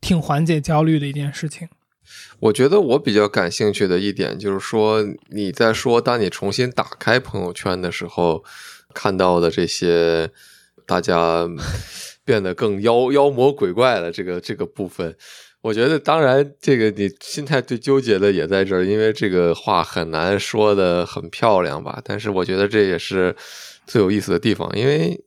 [0.00, 1.68] 挺缓解焦虑的一件事情。
[2.40, 8.42] 我觉得我比较感兴趣的一点就是说，你在说当你重新打开朋友圈的时候，
[8.94, 10.30] 看到的这些
[10.86, 11.46] 大家
[12.24, 15.16] 变得更妖妖魔鬼怪的这个这个部分。
[15.60, 22.00] 我觉得，当然，这个你心态最纠结的也在这儿，因为这个话很难说的很漂亮吧。
[22.04, 23.34] 但是，我觉得这也是
[23.84, 25.20] 最有意思的地方，因为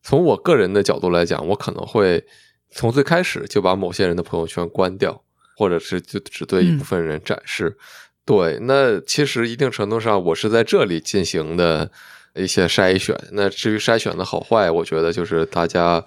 [0.00, 2.24] 从我个人的角度来讲，我可能会
[2.72, 5.22] 从最开始就把某些人的朋友圈关掉，
[5.56, 7.76] 或者是就只对一部分人展示。
[8.24, 11.90] 对，那其实一定程度上，我是在这里进行的
[12.34, 13.16] 一些筛选。
[13.32, 16.04] 那至于筛选的好坏，我觉得就是大家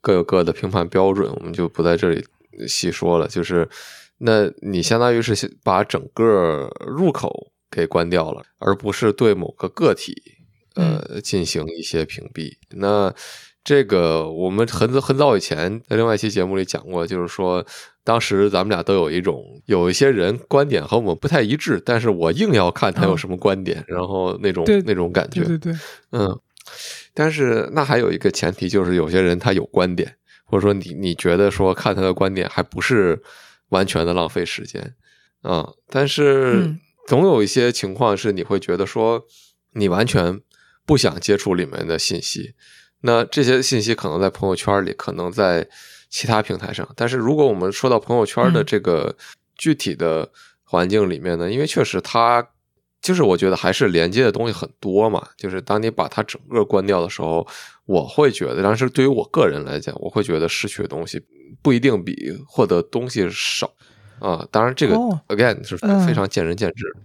[0.00, 2.24] 各有各的评判标准，我们就不在这里。
[2.66, 3.68] 细说了，就是，
[4.18, 10.20] 那你相当于是把整个入口给关掉了，而不是对某个个体，
[10.74, 12.56] 呃，进行一些屏蔽。
[12.70, 13.14] 那
[13.68, 17.62] 这个我们很很早以前在另外一期节目里讲过，就是说，
[18.02, 25.78] 当时咱们俩都有一种，有一些人观点和我们不太一致，但是我硬要看他有什么观点，然后那种那种感觉，对对对，
[26.12, 26.40] 嗯，
[27.12, 30.14] 但是那还有一个前提，就是有些人他有观点。
[30.50, 33.22] 或者说你你觉得说看他的观点还不是
[33.68, 34.94] 完全的浪费时间。
[35.42, 36.74] 嗯，但是
[37.06, 39.26] 总有一些情况是你会觉得说
[39.74, 40.40] 你完全
[40.86, 42.54] 不想接触里面的信息，
[43.00, 45.68] 那这些信息可能在朋友圈里，可能在
[46.08, 49.16] 其他平台上，但是如果我们说到朋友圈的这个
[49.56, 50.30] 具体的
[50.64, 52.48] 环境里面呢，因为确实它。
[53.00, 57.46] 就是我觉得还是连接的东西很多嘛，就是当你把它整个关掉的时候，
[57.86, 61.22] 我会觉得，但是对于我个人来讲，我会觉得失去的东西
[61.62, 63.72] 不一定比获得东西少
[64.18, 64.44] 啊。
[64.50, 64.96] 当然，这个
[65.28, 66.96] again 是非常见仁见智。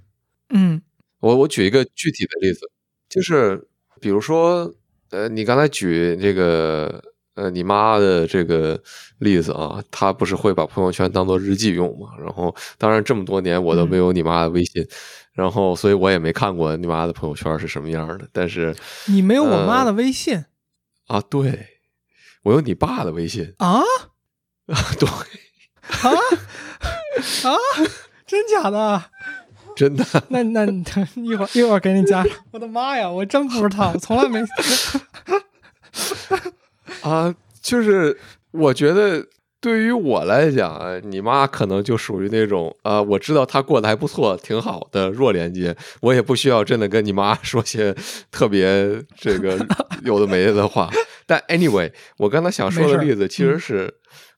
[0.49, 0.82] 嗯，
[1.19, 2.62] 我我举一个具体的例子，
[3.08, 3.63] 就是
[4.01, 4.73] 比如说，
[5.13, 7.02] 呃，你刚才举这个。
[7.36, 8.80] 呃，你妈的这个
[9.17, 12.10] 例子啊，她不是会把朋友圈当做日记用嘛？
[12.19, 14.88] 然后，当然这么多年我都没有你妈的微信，
[15.34, 18.28] 然后，所以我也没看过你妈的朋友圈是什么样的。
[18.32, 18.76] 但是
[19.08, 20.45] 你没有我妈的微信
[21.08, 21.19] 啊？
[21.21, 21.69] 对，
[22.43, 23.82] 我有你爸的微信啊
[24.67, 24.78] 啊？
[24.99, 26.13] 对啊
[27.49, 27.58] 啊？
[28.28, 29.04] 真假的？
[29.75, 30.05] 真的？
[30.29, 30.65] 那那
[31.15, 32.31] 一会儿一会儿给你加上。
[32.51, 34.39] 我的妈呀，我真不知道，我从来没。
[37.01, 38.17] 啊，就是
[38.51, 39.25] 我觉得
[39.59, 47.93] 对于我来讲，你妈可能就属于那种啊，我知道她过得还不错，挺好的弱连接，我也不需要真的跟你妈 说些
[48.31, 49.57] 特别这个
[50.03, 50.89] 有的没的话。
[51.25, 53.93] 但 anyway，我刚才想说的例子其实是。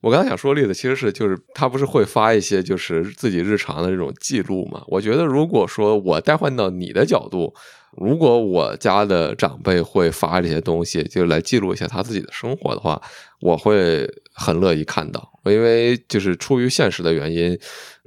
[0.05, 4.83] 我刚才想说的例子，其实是就是他不是会发一些就是自己日常的这种记录嘛？
[4.85, 7.51] 我觉得如果说我代换到你的角度，
[7.97, 13.01] 如果我家的长辈会发这些东西，就是来记录一下他自己的生活的话，
[13.41, 17.57] 我会很乐意看到，因为就是出于现实的原因，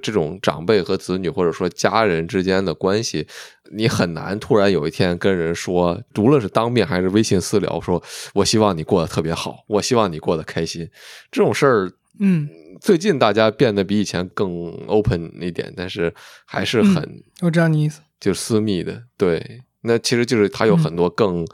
[0.01, 3.27] 这种长辈和子女或者说家人之间的关系。
[3.71, 8.03] 你很难突然有一天跟人说，无论是当面还是微信私聊，说
[8.35, 10.89] 我希望你过得特别好，我希望你过得开心。
[11.31, 12.49] 这种事儿，嗯，
[12.81, 16.15] 最近大家变得比以前更 open 一点，但是
[16.47, 19.05] 还是很，我知道你意思，就私密的。
[19.17, 21.47] 对，那其实就是它有很多更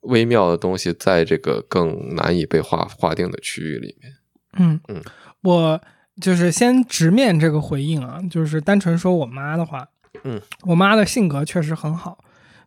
[0.00, 4.12] 微妙的东西，在这个更难以被划划定的区域里面。
[4.58, 5.00] 嗯嗯，
[5.42, 5.80] 我
[6.20, 9.86] 就是先直面这个回应啊，就是单纯说我妈的话。
[10.24, 12.18] 嗯，我妈的性格确实很好，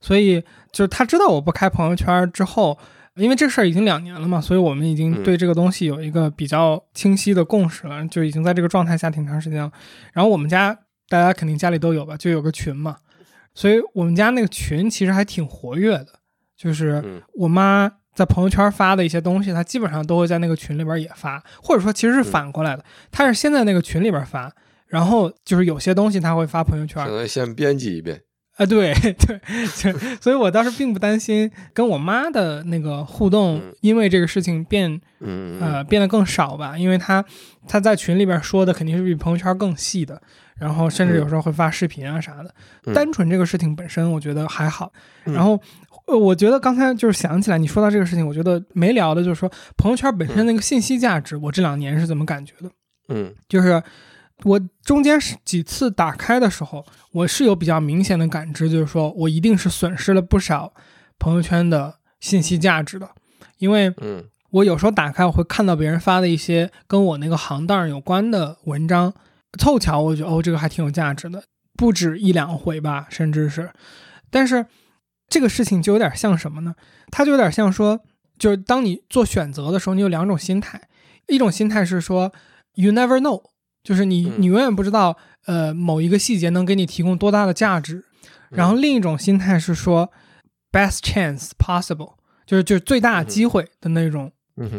[0.02, 2.78] 所以就是她知道我不开朋友圈之后，
[3.16, 9.72] 因为这事儿已经两年了嘛，所以我们已经对这个东西有一个比较清晰的共识了，就已经在这个状态下挺长时间了。
[10.14, 12.98] 然后我们家大家肯定家里都有吧，就有个群嘛，
[13.54, 16.08] 所以我们家那个群其实还挺活跃的，
[16.58, 24.52] 就是我妈在朋友圈发的一些东西，她基本上都会在那个群里边也发，或者说其实是反过来的，她是先在那个群里边发。
[24.94, 28.22] 然后就是有些东西他会发朋友圈可能先编辑一遍。
[28.58, 29.42] 啊，对 对，
[29.76, 35.02] 就所以我倒是并不担心跟我妈的那个互动嗯，因为这个事情变
[35.60, 37.26] 呃变得更少吧，因为她
[37.68, 40.22] 她在群里边说的肯定是比朋友圈更细的，
[40.56, 42.54] 然后甚至有时候会发视频啊啥的。
[42.86, 44.94] 嗯单纯这个事情本身，我觉得还好。
[45.26, 45.60] 嗯然后
[46.06, 52.70] 呃，我觉得刚才就是想起来你说到这个事情，我觉得没聊的就是说朋友圈本身那个信息价值，我这两年是怎么感觉的？
[53.10, 53.82] 嗯就是
[54.44, 60.74] 我中间是几次打开的时候，我是有比较明显的感知，就是说我一定是损失了不少
[61.18, 63.10] 朋友圈的信息价值的，
[63.60, 69.14] 因为嗯我有时候打开我会看到别人发的一些跟我那个行当有关的文章，
[69.58, 71.44] 凑巧我觉得哦这个还挺有价值的，
[71.78, 73.72] 不止一两回吧，甚至是，
[74.30, 74.66] 但是
[75.30, 76.76] 这个事情就有点像什么呢？
[77.10, 78.00] 它就有点像说，
[78.38, 80.82] 就是当你做选择的时候，你有两种心态，
[81.28, 82.32] 一种心态是说
[82.76, 83.42] you never know，
[83.84, 84.34] 就是你嗯。
[84.42, 88.04] 你永远不知道呃某一个细节能给你提供多大的价值，
[88.50, 90.12] 然后另一种心态是说
[90.72, 92.14] best chance possible，
[92.46, 94.32] 就是就是最大机会的那种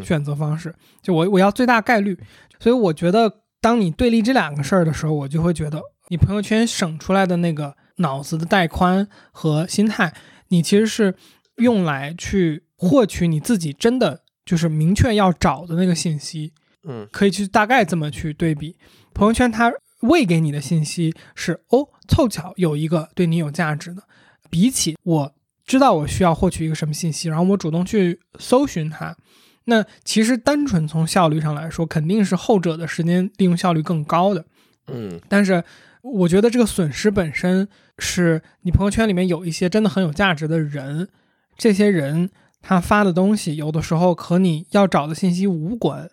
[0.03, 2.19] 选择方式，就我我要最大概率，
[2.59, 10.15] 所以我觉得当你对立这两个事儿的时候，我就会觉得你朋友圈省出来的那个脑子的带宽和心态，
[10.49, 11.15] 你其实是
[11.57, 16.53] 用来去获取你自己真的就是明确要找的那个信息，
[16.87, 18.77] 嗯可以去大概这么去对比。
[19.13, 24.03] 朋友圈它喂给你的信息是哦，凑巧有一个对你有价值的，
[24.51, 29.17] 比起我知道我需要获取一个什么信息，然后我主动去搜寻它，
[29.65, 34.45] 那其实单纯从效率上来说，肯定是后者的时间利用效率更高的。
[34.89, 35.65] 嗯但是
[36.03, 37.67] 我觉得这个损失本身
[37.99, 41.09] 是你朋友圈里面有一些真的很有价值的人，
[41.57, 42.29] 这些人
[42.61, 46.11] 他发的东西有的时候和你要找的信息无关，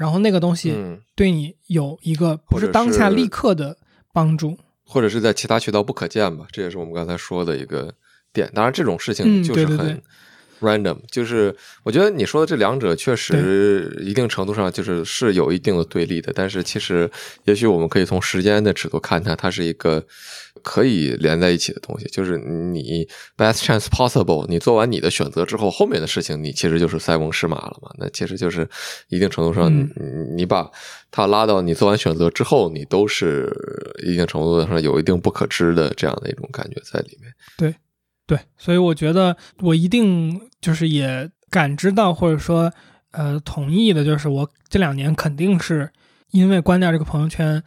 [0.00, 3.76] 然后那个东西嗯，对你有一个不是当下立刻的
[4.14, 4.58] 帮助。
[4.92, 7.94] 或者是在其他渠道不可见吧，这也是我们刚才说的一个
[8.32, 8.50] 点。
[8.52, 10.02] 当然，这种事嗯情就是对对很
[10.60, 17.08] random，就是我觉得你说的这两者确实一定程度上就是是有一定的对立的，但是其实
[17.44, 20.04] 也许我们可以从时间的尺度看它，它是一个
[20.62, 22.06] 可以连在一起的东西。
[22.06, 27.90] 就是你 best chance possible，你做完你的选择之后，后面的事情你其实就是塞翁失马了嘛。
[27.98, 28.68] 那其实就是
[29.08, 29.90] 一定程度上，嗯
[30.30, 30.70] 你你把
[31.10, 33.50] 它拉到你做完选择之后，你都是
[34.04, 37.32] 一定程度上有一定不可知的这样的一种感觉在里面。
[37.56, 37.74] 对
[38.26, 42.72] 对，所以我觉得我一定就是也感知到，或者说
[43.10, 45.90] 呃同意的，就是我这两年肯定是
[46.30, 47.60] 因为关掉这个朋友圈，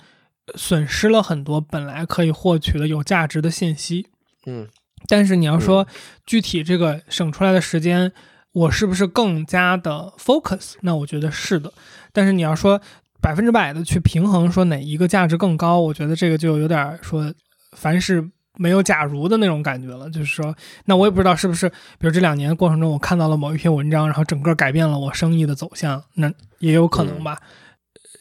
[0.56, 4.08] 损失了很多本来可以获取的有价值的信息。
[4.46, 4.68] 嗯
[5.08, 5.86] 但是你要说
[6.26, 8.10] 具体这个省出来的时间，
[8.54, 10.76] 我是不是更加的 focus？
[10.80, 11.74] 那我觉得是的。
[12.14, 12.82] 但是你要说
[13.20, 17.34] 百分之百的去平衡，说哪一个价值更高，我觉得这个就有点说
[17.76, 18.26] 凡事
[18.58, 20.10] 没有假如的那种感觉了。
[20.10, 27.38] 就是说，那我也不知道是不是，比如这两年过程中我看到了某一篇文章，然后整个改变了我生意的走向，那也有可能吧。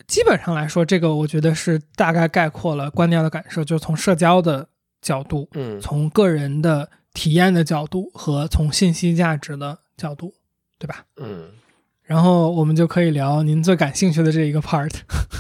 [0.07, 4.69] 基本上来说，这个我觉得是大概概括了关掉的感受，就是从社交的
[5.01, 10.35] 角度，嗯从个人的体验的角度和从信息价值的角度，
[10.79, 11.05] 对吧？
[11.17, 11.51] 嗯，
[12.03, 14.93] 然后我们就可以聊您最感兴趣的这一个 part，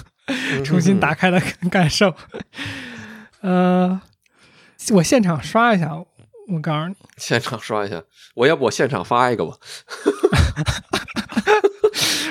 [0.64, 2.14] 重新打开的感受。
[3.40, 4.00] 呃，
[4.92, 8.02] 我现场刷一下，我告诉你，现场刷一下，
[8.34, 9.56] 我要不我现场发一个吧，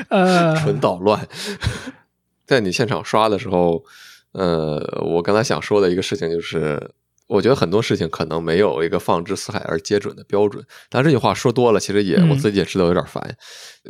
[0.10, 1.28] 呃， 纯捣乱。
[2.52, 3.82] 在你现场刷的时候，
[4.34, 6.92] 呃，我刚才想说的一个事情就是，
[7.28, 10.62] 我觉得很多事情可能没有一个放之四海而皆准的标准。
[10.90, 13.38] 但这句话说多了，其实也嗯我自己也知道有点烦。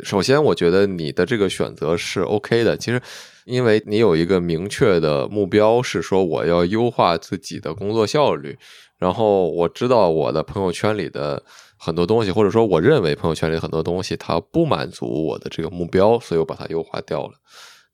[0.04, 3.02] 首先，我觉得你的这个选择是 OK 的，其实
[3.46, 8.56] 因为你有一个明确的目标，是说我要优化自己的工作效率。
[8.96, 11.42] 然后我知道我的朋友圈里的
[11.76, 17.32] 很多东西，或者说我认为朋友圈里很多东西，它不满足我的这个目标，所以我把它优化掉了。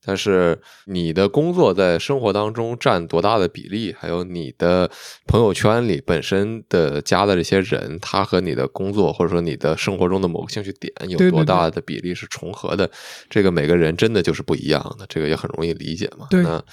[0.05, 4.89] 但是你的工作在生活当中占多大的比例，还有你的
[5.27, 12.89] 朋友圈里本身的加的这些人，他和你的工作或者说你的生活中的某个兴趣点有多大的比例是重合的，
[13.29, 16.27] 这个每个人真的就是不一样的，这个也很容易理解嘛。
[16.29, 16.63] 对那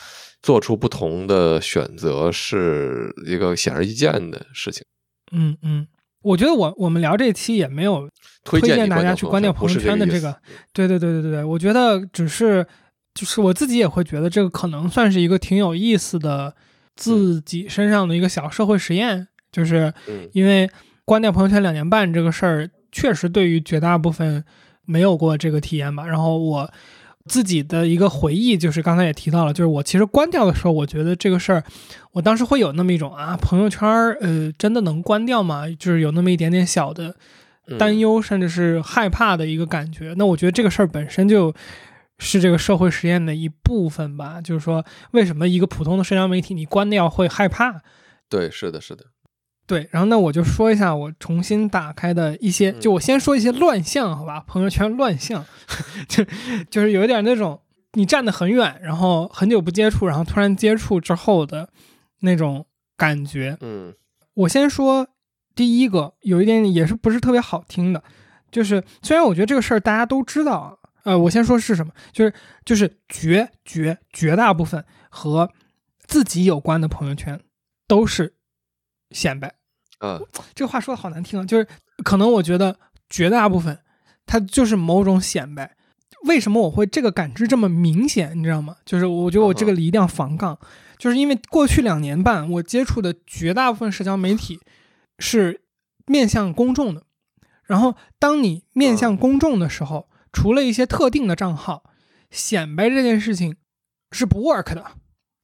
[0.43, 4.85] 做出不同的选择是一个显而易见的事情。
[5.33, 5.89] 嗯嗯，
[6.23, 8.09] 我觉得我我们聊这期也没有
[8.45, 10.37] 推荐大家去关掉朋友圈圈的这个
[10.73, 12.65] 对对对对对，我觉得只是
[13.17, 16.55] 就是我自己也会觉得这个可能算是一个挺有意思的
[16.95, 20.71] 自己身上的一个小社会实验，就是嗯因为
[21.05, 24.45] 关掉朋友圈两年半这个事儿，确实对于绝大部分
[24.85, 26.07] 没有过这个体验吧。
[26.07, 26.71] 然后我
[27.25, 31.65] 自己的一个回忆，就是刚才也提到了，就是我其实关掉的时候，我觉得这个事儿，
[32.13, 35.65] 我当时会有那么一种啊，朋友圈儿，呃，真的能关掉吗？
[35.79, 37.17] 就是有那么一点点小的
[37.67, 40.15] 嗯担忧，甚至是害怕的一个感觉。
[40.17, 41.53] 那我觉得这个事儿本身就
[42.19, 44.41] 是这个社会实验的一部分吧。
[44.41, 47.83] 就是说，为什么一个普通的社交媒体你关掉会害怕？
[48.29, 49.05] 对，是的，是的，
[49.67, 54.41] 对，然后那，我就说一下我重新打开的一些，嗯就我先说一些乱象，好吧？
[54.47, 55.45] 朋友圈乱象，
[56.09, 56.25] 就
[56.71, 57.61] 就是有一点那种
[57.93, 61.69] 你站得很远，然后很久不接触，然后突然接触之后的
[62.21, 63.57] 那种感觉。
[63.61, 63.95] 嗯
[64.35, 65.09] 我先说
[65.55, 68.03] 第一个，有一点也是不是特别好听的，
[68.51, 70.77] 就是虽然我觉得这个事儿大家都知道啊，
[71.07, 72.35] 呃，我先说是什么，就是
[72.65, 75.49] 就是绝绝绝大部分和
[76.05, 77.41] 自己有关的朋友圈
[77.87, 78.35] 都是
[79.13, 79.55] 显摆。
[80.01, 80.21] 呃，
[80.53, 81.69] 这个话说的好难听啊，就是
[82.03, 82.77] 可能我觉得
[83.09, 83.79] 绝大部分
[84.27, 85.77] 它就是某种显摆。
[86.25, 88.37] 为什么我会这个感知这么明显？
[88.37, 88.77] 你知道吗？
[88.85, 90.59] 就是我觉得我这个里一定要防杠，
[90.99, 94.59] 就是因为过去两年半我接触的绝大部分社交媒体
[95.21, 95.61] 是
[96.07, 97.05] 面向公众的，
[97.63, 101.83] 然后当你面向公众的时候，除了一些特定的账号，
[102.31, 103.57] 显摆这件事情
[104.13, 104.85] 是不 work 的。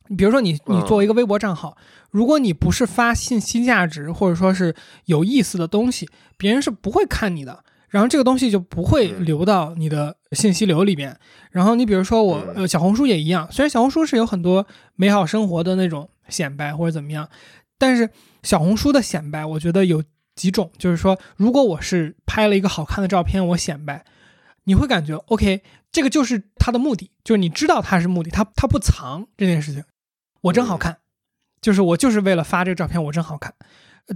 [0.09, 1.78] 你比如说你你作为一个微博账号，
[2.11, 4.76] 如果你不是发信息价值或者说是
[5.07, 11.18] 有意思的东西，别人是不会看你的，然后这个东西就不会流到你的信息流里边。
[11.51, 17.26] 然后你比如说我嗯呃小红书也一样，虽然小红书是有很多美好生活的那种显摆或者怎么样，
[17.78, 18.11] 但是
[18.43, 20.05] 小红书的显摆，我觉得有
[20.36, 24.05] 几种，就是说如果我是拍了一个好看的照片，我显摆，
[24.65, 29.85] 你会感觉 OK，这个就是他的目的，就是你知道他是目的，他他不藏这件事情，
[30.43, 30.99] 我真好看，
[31.61, 33.55] 就是我就是为了发这个照片，我真好看。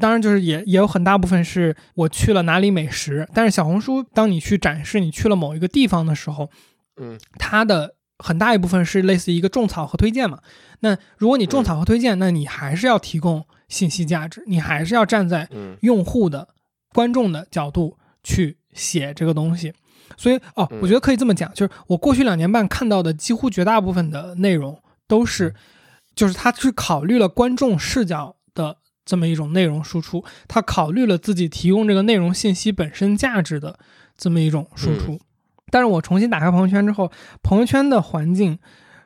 [0.01, 6.51] 当然，就是也也有很大部分是我去了哪里美食，但是小红书，当你去展示你去了某一个地方的时候，
[6.97, 10.41] 嗯它的很大一部分是类似于一个种草和推荐嘛。
[10.81, 16.49] 那如果你种草和推荐，那你还是要提供信息价值，你还是要站在嗯用户的、
[16.93, 19.73] 观众的角度去写这个东西。
[20.17, 20.79] 所以，哦，嗯。
[20.83, 25.55] 我觉得可以这么讲，就是我过去两年半看到的几乎绝大部分的内容都是，
[26.15, 33.79] 就是他去考虑了观众视角的这么一种内容输出，他考虑了自己提供这个内容信息本身价值的
[34.17, 35.21] 这么一种输出。
[35.71, 37.11] 但是我重新打开朋友圈之后，
[37.43, 38.59] 朋友圈的环境，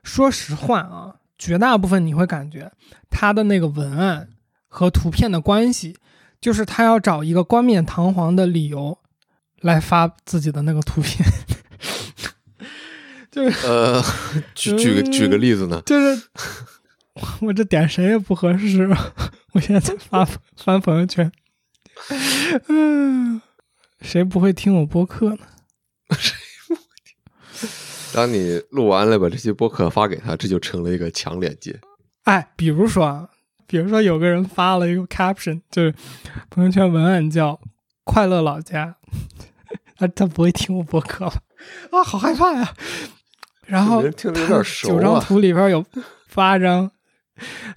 [0.03, 2.71] 说实话啊，绝大部分你会感觉
[3.11, 4.29] 他的那个文案
[4.69, 5.97] 和图片的关系，
[6.41, 8.99] 就是他要找一个冠冕堂皇的理由
[9.61, 11.27] 来发自己的那个图片，
[13.31, 14.03] 就是呃，
[14.55, 15.83] 举举个举个例子呢？
[15.87, 16.29] 就是
[17.41, 18.89] 我这点谁也不合适，
[19.53, 20.25] 我现在在发
[20.57, 21.31] 翻朋友圈，
[22.69, 23.41] 嗯，
[24.01, 25.47] 谁不会听我播客呢？
[26.17, 26.35] 谁
[26.69, 27.17] 不会听
[28.13, 31.79] 当你录完了，把这些播客发给他，这就成了一个强链接。
[32.25, 33.29] 哎，比如说啊，
[33.67, 35.95] 比如说有个人发了一个 caption，就是
[36.49, 37.61] 朋友圈文案叫
[38.05, 38.97] “快乐老家”，
[40.01, 41.35] 他他不会听我播客吧？
[41.93, 42.75] 啊，好害怕呀！
[43.67, 45.85] 然后人听着有点熟啊九张图里边有
[46.35, 46.91] 八张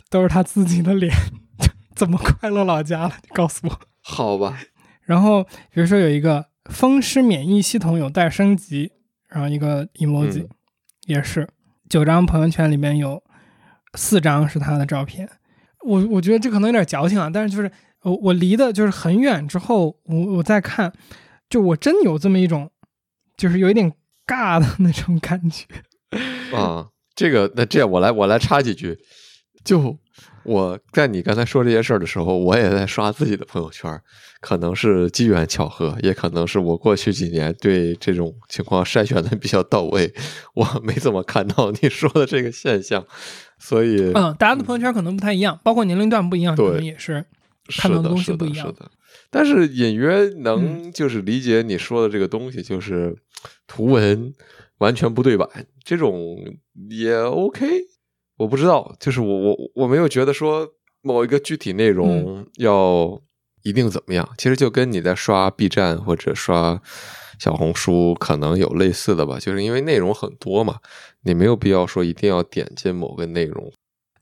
[0.09, 1.13] 都是他自己的脸，
[1.95, 3.13] 怎么快乐老家了？
[3.24, 3.80] 你告诉我。
[4.01, 4.57] 好吧，
[5.03, 8.91] 然后比如说有一个风湿免疫系统有待升级，
[9.28, 10.49] 然后一个 emoji、嗯
[11.05, 11.45] 也是
[11.89, 13.21] 九张朋友圈里面有
[13.95, 15.30] 四张是他的照片。
[15.82, 17.69] 我我觉得这可能有点矫情啊，但是就是
[18.03, 20.93] 我我离的就是很远之后，我我再看，
[21.53, 22.71] 就我真有这么一种，
[23.37, 23.93] 就是有一点
[24.25, 25.67] 尬的那种感觉。
[26.51, 28.97] 啊，这个那这样我来我来插几句，
[29.63, 29.95] 就
[30.45, 34.01] 我在你刚才说这些事儿的时候，我也在刷自己的朋友圈，
[34.41, 40.11] 可能是机缘巧合，也可能是我过去几年对这种情况筛选的比较到位，
[40.55, 43.05] 我没怎么看到你说的这个现象，
[43.59, 47.23] 所以嗯，大家的朋友圈可能不太一样，包括年龄段不一样，对可能也是
[47.69, 48.91] 是看到的的，东西不一样嗯是的。
[49.34, 53.17] 但是隐约能就是理解你说的这个东西，就是
[53.65, 54.31] 图文
[54.77, 55.49] 完全不对版，
[55.84, 56.38] 这种
[56.91, 57.65] 也 OK。
[58.38, 60.69] 我不知道，就是我我我没有觉得说
[61.01, 63.19] 某一个具体内嗯容要
[63.63, 64.29] 一定怎么样。
[64.38, 66.79] 其实就跟你在刷 B 站或者刷
[67.39, 70.77] 小红书可能有类似的吧，就是因为内容很多嘛，
[71.23, 73.71] 你没有必要说一定要点进某个内容。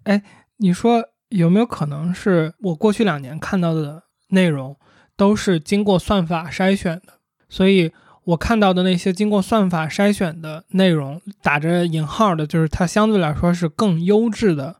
[0.03, 0.23] 哎
[0.57, 4.77] 你说有没有可能是我过去两年看到的内容
[5.21, 7.13] 都是经过算法筛选的，
[7.47, 7.91] 所以
[8.23, 14.77] 我看到的那些经过算法筛选的内容，打着引号的，就是它相对来说是更优质的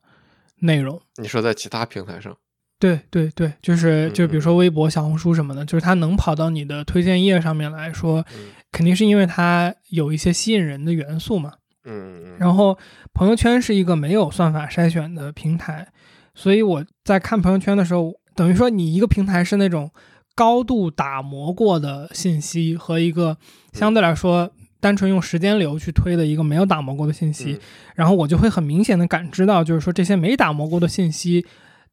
[0.62, 1.00] 内容。
[1.18, 2.36] 你说在其他平台上，
[2.80, 8.48] 对对对，就是嗯就比如说微博、小红书什么的，就是它能跑到你的推荐页上面来说，嗯。
[8.72, 11.54] 肯定是因为它有一些吸引人的元素嘛。
[11.84, 12.38] 嗯嗯。
[12.40, 12.76] 然后
[13.14, 15.88] 朋友圈是一个没有算法筛选的平台，
[16.34, 19.92] 所以我在看朋友圈的时候，等于说你一个平台是那种
[20.36, 23.38] 高度打磨过的信息和一个
[23.74, 27.60] 相对来说单纯用时间流去推的一个没有打磨过的信息，嗯。
[27.96, 31.46] 然后我就会很明显的感知到，就是说这些没打磨过的信息，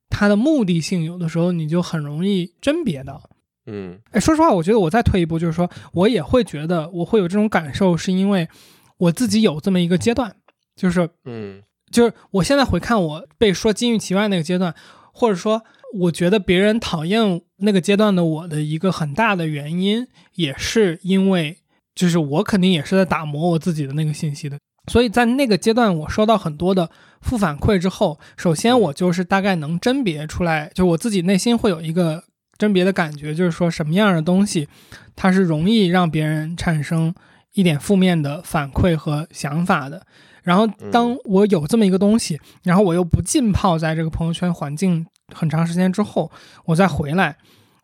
[0.08, 3.30] 它的目的性有的时候你就很容易甄别到。
[3.66, 3.98] 嗯。
[4.12, 8.48] 哎，说实话，我觉得我再退一步，就是说我也会觉得我会有这种感受，是因为
[8.96, 10.36] 我自己有这么一个阶段，
[10.76, 11.62] 就是嗯。
[11.90, 14.74] 就是我现在回看我被说金玉其外那个阶段，
[15.10, 15.64] 或者说
[15.94, 21.58] 我觉得别人讨厌那个阶段的我的一个很大的原因，也是因为
[21.94, 24.58] 就是我肯定也是在打磨我自己的那个信息的。
[24.86, 32.24] 所以在那个阶段，我收到很多的负反馈之后，首先我就是大概能甄别出来，就我自己内心会有一个
[32.56, 34.66] 甄别的感觉，就是说什么样的东西，
[35.14, 37.14] 它是容易让别人产生
[37.52, 40.06] 一点负面的反馈和想法的。
[40.42, 45.04] 然后当我有这么一个东西，然后我又不浸泡在这个朋友圈环境
[45.34, 46.30] 很长时间之后，
[46.66, 47.36] 我再回来，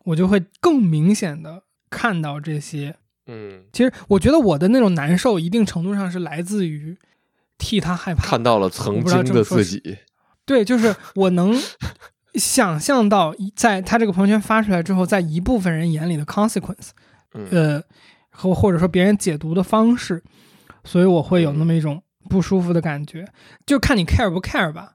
[0.05, 2.95] 我就会更明显的看到这些
[3.27, 6.97] 嗯，其实我觉得我的那种难受，一定程度上是来自于
[7.57, 8.23] 替他害怕。
[8.23, 9.97] 看到了曾经的自己，
[10.45, 11.59] 对，就是我能
[12.35, 16.89] 想象到，在他这个朋友圈发出来之后，在一部分人眼里的 consequence，
[17.33, 17.83] 嗯呃，
[18.29, 20.21] 和或者说别人解读的方式，
[20.83, 23.27] 所以我会有那么一种不舒服的感觉，
[23.65, 24.94] 就看你 care 不 care 吧。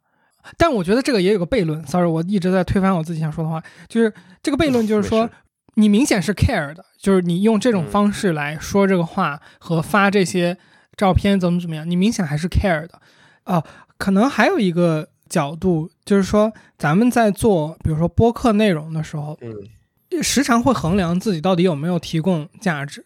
[0.57, 4.13] 但我觉得这个也有个悖论，sorry，我一直在推翻我自己想说的话，就是
[4.43, 5.29] 这个悖论就是说
[5.75, 10.57] 你明显是 care 的，就是你用这种嗯方式来说这个话和发这些
[10.97, 13.01] 照片怎么怎么样，你明显还是 care 的。
[13.45, 13.65] 哦，
[13.97, 23.05] 可能还有一个角度就是说，咱们在做比如说播客内容的时候，嗯时常会衡量自己到底有没有提供价值。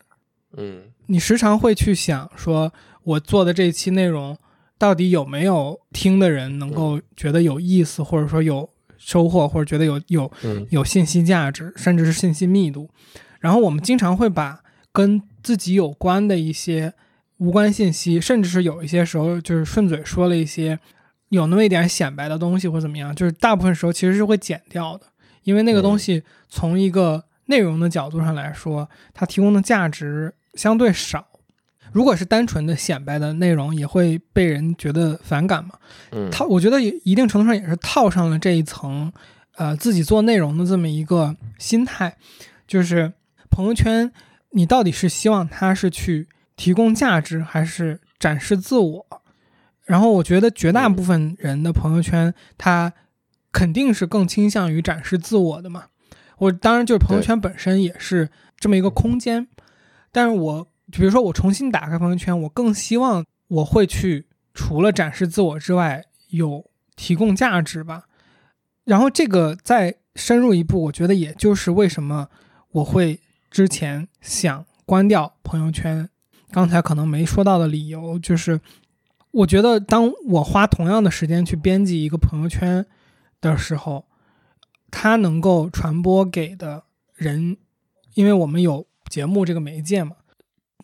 [0.56, 2.72] 嗯你时常会去想说，
[3.02, 4.36] 我做的这一期内容
[4.78, 8.68] 到底有没有听的人能够觉得有意思，或者说有
[8.98, 12.90] 收获，或者觉得有有嗯有信息价值，甚至是信息密度。
[13.40, 14.62] 然后我们经常会把
[14.92, 16.92] 跟自己有关的一些
[17.38, 20.78] 无关信息，甚至是有一些时候就是顺嘴说了一些
[21.28, 25.06] 有那么一点显摆的东西或怎么样，就是大部分时候其实是会剪掉的，
[25.42, 31.26] 因为那个东西从一个内容的角度上来说，它提供的价值相对少。
[31.94, 35.78] 如果是单纯的显摆的内容，也会被人觉得反感嘛。
[36.10, 39.12] 嗯，套，我觉得也一定程度上也是套上了这一层，
[39.54, 42.16] 呃，自己做内容的这么一个心态，
[42.66, 43.12] 就是
[43.48, 44.10] 朋友圈，
[44.50, 46.26] 你到底是希望它是去
[46.56, 49.06] 提供价值，还是展示自我？
[49.84, 52.92] 然后我觉得绝大部分人的朋友圈，他
[53.52, 55.84] 肯定是更倾向于展示自我的嘛。
[56.38, 58.28] 我当然就是朋友圈本身也是
[58.58, 59.46] 这么一个空间，
[60.10, 60.66] 但是我
[60.96, 66.64] 比如说我重新打开朋友圈，我更希望我会去除了展示自我之外，有
[66.94, 68.04] 提供价值吧。
[68.84, 72.28] 然后这个再深入一步，我觉得也就是为什么
[72.70, 73.18] 我会
[73.50, 76.08] 之前想关掉朋友圈，
[76.50, 78.60] 刚才可能没说到的理由，就是
[79.32, 82.86] 我觉得当我花同样的时间去编辑一个朋友圈
[83.40, 84.06] 的时候，
[84.90, 86.84] 它能够传播给的
[87.14, 87.56] 人，
[88.14, 90.16] 因为我们有节目这个媒介嘛，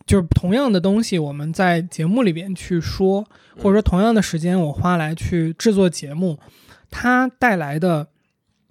[0.07, 3.25] 就是同样的东西，我们在节目里边去说，
[3.57, 6.39] 或者说同样的时间我花来去制作节目，
[6.91, 8.09] 它带来的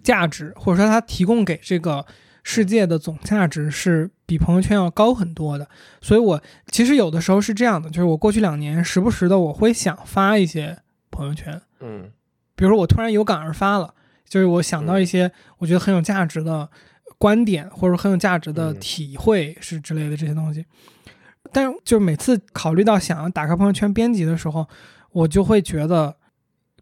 [0.02, 2.04] 价值，或者说它提供给这个
[2.42, 5.66] 世界的总价值是比朋友圈要高很多的。
[6.00, 10.78] 所以我其实有的时候是这样的，就是我过去两年时不时的我会想发一些
[11.10, 12.10] 朋友圈，嗯
[12.54, 13.94] 比如说我突然有感而发了，
[14.28, 16.68] 就是我想到一些我觉得很有价值的
[17.16, 20.66] 观点，或者很有价值的嗯体会是之类的这些东西。
[21.52, 24.66] 但是就是每次考虑到想要打开朋友圈编辑的时候，
[25.12, 26.16] 我就会觉得，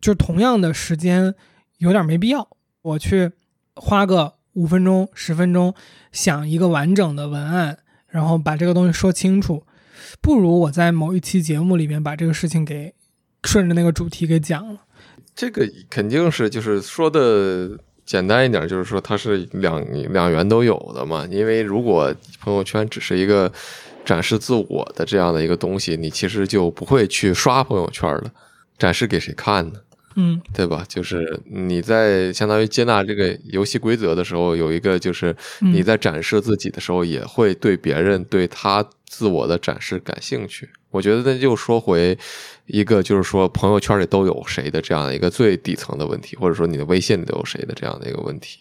[0.00, 1.34] 就同样的时间
[1.78, 2.48] 有点没必要，
[2.82, 3.32] 我去
[3.74, 5.74] 花个五分钟、十分钟
[6.12, 9.64] 想一个完整的文案，然后把这个东西说清楚，
[10.20, 12.92] 不如我在某一期节目里面把这个事情给
[13.44, 14.80] 顺着那个主题给讲了。
[15.34, 19.80] 这个肯定是就是说的简单一点，就是说它是两
[20.12, 21.24] 两元都有的嘛。
[21.30, 23.52] 因为如果朋友圈只是一个
[24.08, 28.32] 展示自我的这样的一个东西，你其实就不会去刷朋友圈了，
[28.78, 29.78] 展示给谁看呢？
[30.16, 30.82] 嗯对吧？
[30.88, 40.66] 就是你在相当于接纳这个游戏规则的时候，有一个就是嗯你在展示自己的时候，也会对别人对他自我的展示感兴趣。
[40.90, 42.16] 我觉得那就说回
[42.64, 48.60] 一个，就是说朋友圈里都有谁的这样的一个最底层的问题，或者说你的微信里都有谁的这样的一个问题。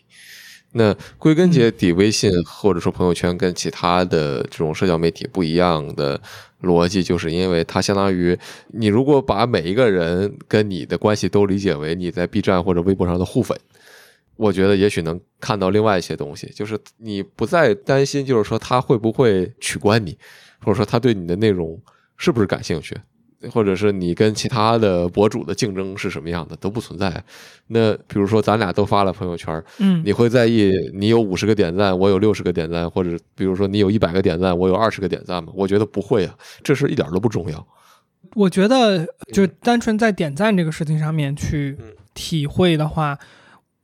[0.77, 6.21] 那归根结底，微信或者说朋友圈跟其他的这种社交媒体不一样的
[6.61, 13.59] 逻辑，就是因为它相当于你如果把每一个人跟你的关系都理解为你在 B 站或者微博上的互粉，
[14.35, 20.17] 我觉得也许能看到另外一些东西，就是你不再担心，就是说他会不会取关你，
[20.61, 21.81] 或者说他对你的内容
[22.17, 22.95] 是不是感兴趣。
[23.51, 27.23] 或者是你跟其他的博主的竞争是什么样的都不存在。
[27.67, 35.51] 那比如说咱俩都发了朋友圈，嗯，你会在意你有五十个点赞，我有六十个点赞，或者比如说你有一百个点赞，我有二十个点赞吗？
[35.55, 36.33] 我觉得不会啊，
[36.63, 37.67] 这事一点都不重要。
[38.33, 41.77] 我觉得就单纯在点赞这个事情上面去
[42.13, 43.17] 体会的话，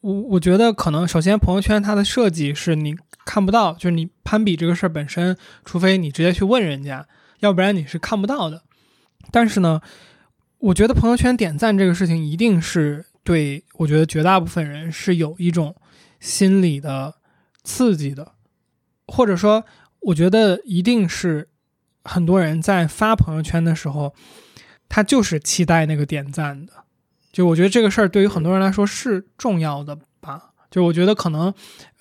[0.01, 2.95] 我我觉得可能首先朋友圈它的设计是你
[3.26, 7.06] 看不到，就是你攀比这个事儿本身，除非你直接去问人家，
[7.39, 8.64] 要不然你是看不到的。
[9.32, 9.82] 但是呢，
[10.59, 15.76] 我觉得朋友圈点赞这个事情一定是对我觉得绝大部分人是有一种
[16.19, 17.15] 心理的
[17.63, 18.34] 刺激的，
[19.07, 19.65] 或者说，
[19.99, 21.49] 我觉得一定是
[22.03, 24.13] 很多人在发朋友圈的时候，
[24.88, 26.74] 他就是期待那个点赞的。
[27.32, 30.51] 就我觉得这个事儿对于很多人来说是重要的吧。
[30.69, 31.53] 就我觉得可能，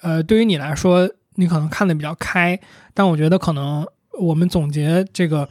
[0.03, 2.61] 呃，对于你来说，你可能看的比较开，
[2.93, 3.87] 但我觉得可能
[4.21, 5.49] 我们总结这个。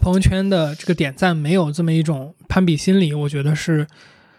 [0.00, 3.86] 朋友圈的这个点赞没有这么一种攀比心理，我觉得是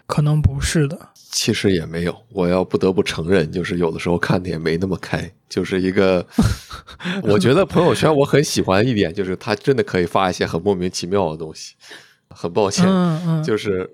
[0.07, 1.09] 可能不是的。
[1.15, 5.31] 其实也没有，我要不得不承认，就是有的时候看的也没那么开。
[5.47, 6.25] 就是一个，
[7.23, 11.75] 我觉得朋友圈我很喜欢一点，就是他真的可以发一些很莫名其妙的东西。
[12.29, 13.89] 很抱歉，嗯嗯，就是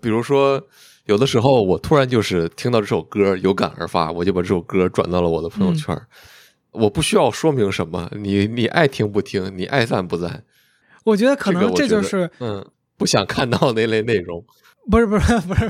[0.00, 0.60] 比如说
[1.04, 5.96] 有的时候我突然就是听到这首歌有感而发，我就把这首歌转到了我的朋友圈。
[6.72, 10.44] 我不需要说明什么，你你爱听不听，你爱赞不赞。
[11.06, 14.44] 我觉得可能这就是嗯，不想看到那类内容。
[14.90, 15.68] 不是不是不是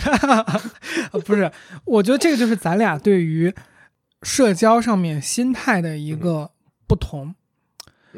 [1.24, 1.50] 不是，
[1.84, 3.54] 我觉得这个就是咱俩对于
[4.22, 6.50] 社交上面心态的一个
[6.86, 7.34] 不同。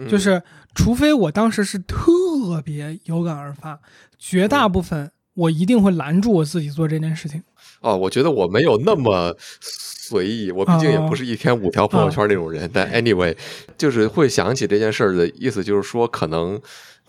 [0.09, 0.43] 就是
[0.77, 3.81] 除非我当时是特别有感而发，
[4.17, 7.43] 绝大部分我一定会拦住我自己做这件事情。
[7.81, 12.71] 哦，我觉得我没有那么随意，我毕竟也不是一天五条朋友圈那种人。
[12.73, 13.37] 但 anyway，
[13.77, 16.61] 就是会想起这件事儿的意思，就是说可能。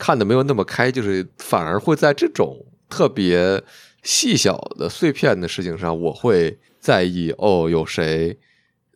[0.02, 3.62] 看的没有那么开，就是反而会在这种特别
[4.02, 8.38] 细小的碎片的事情上，我会在意哦，有谁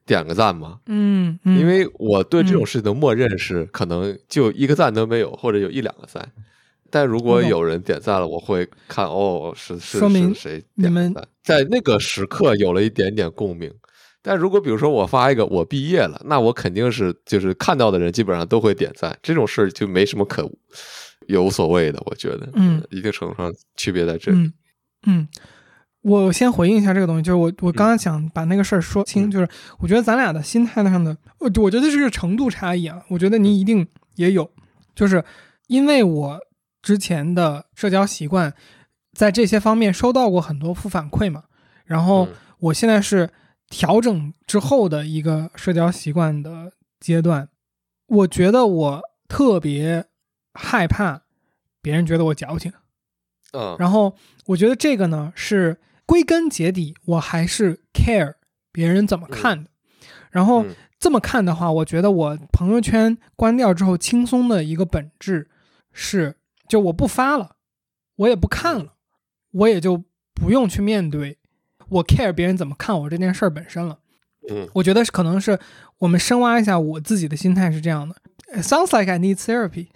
[0.06, 0.80] 点个赞吗？
[0.86, 6.32] 嗯，因为我对这种事情的默认是可能就一个赞都没有，或者有一两个赞。
[6.94, 13.74] 但如果有人点赞了，我会看哦，是是是谁点赞，在那个时刻有了一点点共鸣。
[14.22, 20.48] 但如果比如说我发一个我毕业了，那我肯定是就是看到的人基本上都会点赞，这种事儿就没什么可
[21.26, 24.38] 有所谓的，我觉得，嗯，一定程度上区别在这里。
[24.38, 24.54] 嗯，
[25.08, 25.28] 嗯，
[26.04, 34.48] 我先回应一下这个东西，就是我我刚刚想把那个事儿说清，就是我觉得咱俩的心态上的，我我觉得这是个程度差异啊，我觉得你一定也有，
[34.94, 35.26] 就是
[35.68, 36.40] 因为我
[36.84, 38.54] 之前的社交习惯
[39.14, 41.46] 在这些方面收到过很多负反馈嘛，
[41.86, 42.28] 然后
[42.60, 43.32] 我现在是。
[43.70, 47.50] 调整之后的一个社交习惯的阶段，
[48.06, 50.06] 我觉得我特别
[50.54, 51.24] 害怕
[51.82, 52.72] 别人觉得我矫情，
[53.54, 54.16] 嗯，然后
[54.46, 58.36] 我觉得这个呢是归根结底我还是 care
[58.72, 59.72] 别人怎么看的，
[60.30, 60.64] 然后
[61.00, 65.50] 这么看的话，我觉得我朋友圈关掉之后轻松的一个本质
[65.92, 66.36] 是，
[66.74, 67.58] 就我不发了，
[68.16, 68.94] 我也不看了，
[69.52, 70.04] 我也就
[70.34, 71.38] 不用去面对。
[71.88, 74.00] 我 care 别人怎么看我这件事儿本身了，
[74.50, 75.60] 嗯，我觉得可能是
[76.00, 78.16] 我们深挖一下我自己的心态是这样的。
[78.64, 79.90] Sounds like I need therapy，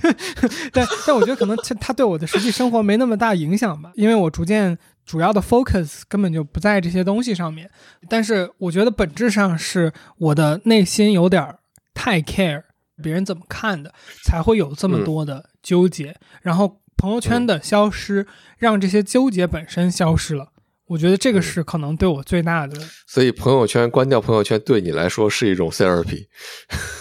[0.72, 7.70] 但但我觉得可能他他对我的实际生活没那么大影响吧，因为我逐渐主要的 focus 根本就不在这些东西上面。
[8.08, 11.54] 但是我觉得本质上是我的内心有点
[11.92, 12.62] 太 care
[13.02, 16.14] 别人怎么看的，才会有这么多的纠结。
[16.42, 18.24] 然后朋友圈的消失，
[18.56, 20.52] 让这些纠结本身消失了。
[20.86, 26.26] 我觉得这个是可能对我最大的，所以朋友圈关掉朋友圈对你来说是一种 therapy。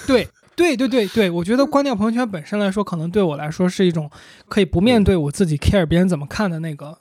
[0.07, 4.09] 对 对对对对，我觉得关掉朋友圈本身来说，可能对我来说是一种
[4.47, 6.99] 可以不面对我自己 care 别人怎么看的那个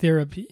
[0.00, 0.46] therapy。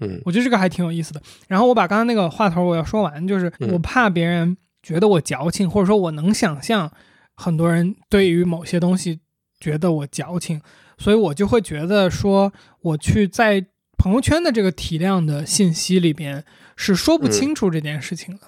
[0.00, 1.20] 嗯，我觉得这个还挺有意思的。
[1.48, 6.92] 然后我把刚刚那个话头我要说完，就是我怕别人觉得我矫情，或者说我能想象
[7.34, 9.20] 很多人对于某些东西
[9.64, 10.60] 觉得我矫情，
[10.98, 13.66] 所以我就会觉得说我去在。
[13.96, 16.44] 朋友圈的这个体量的信息里边
[16.76, 18.42] 是说不清楚这件事情的。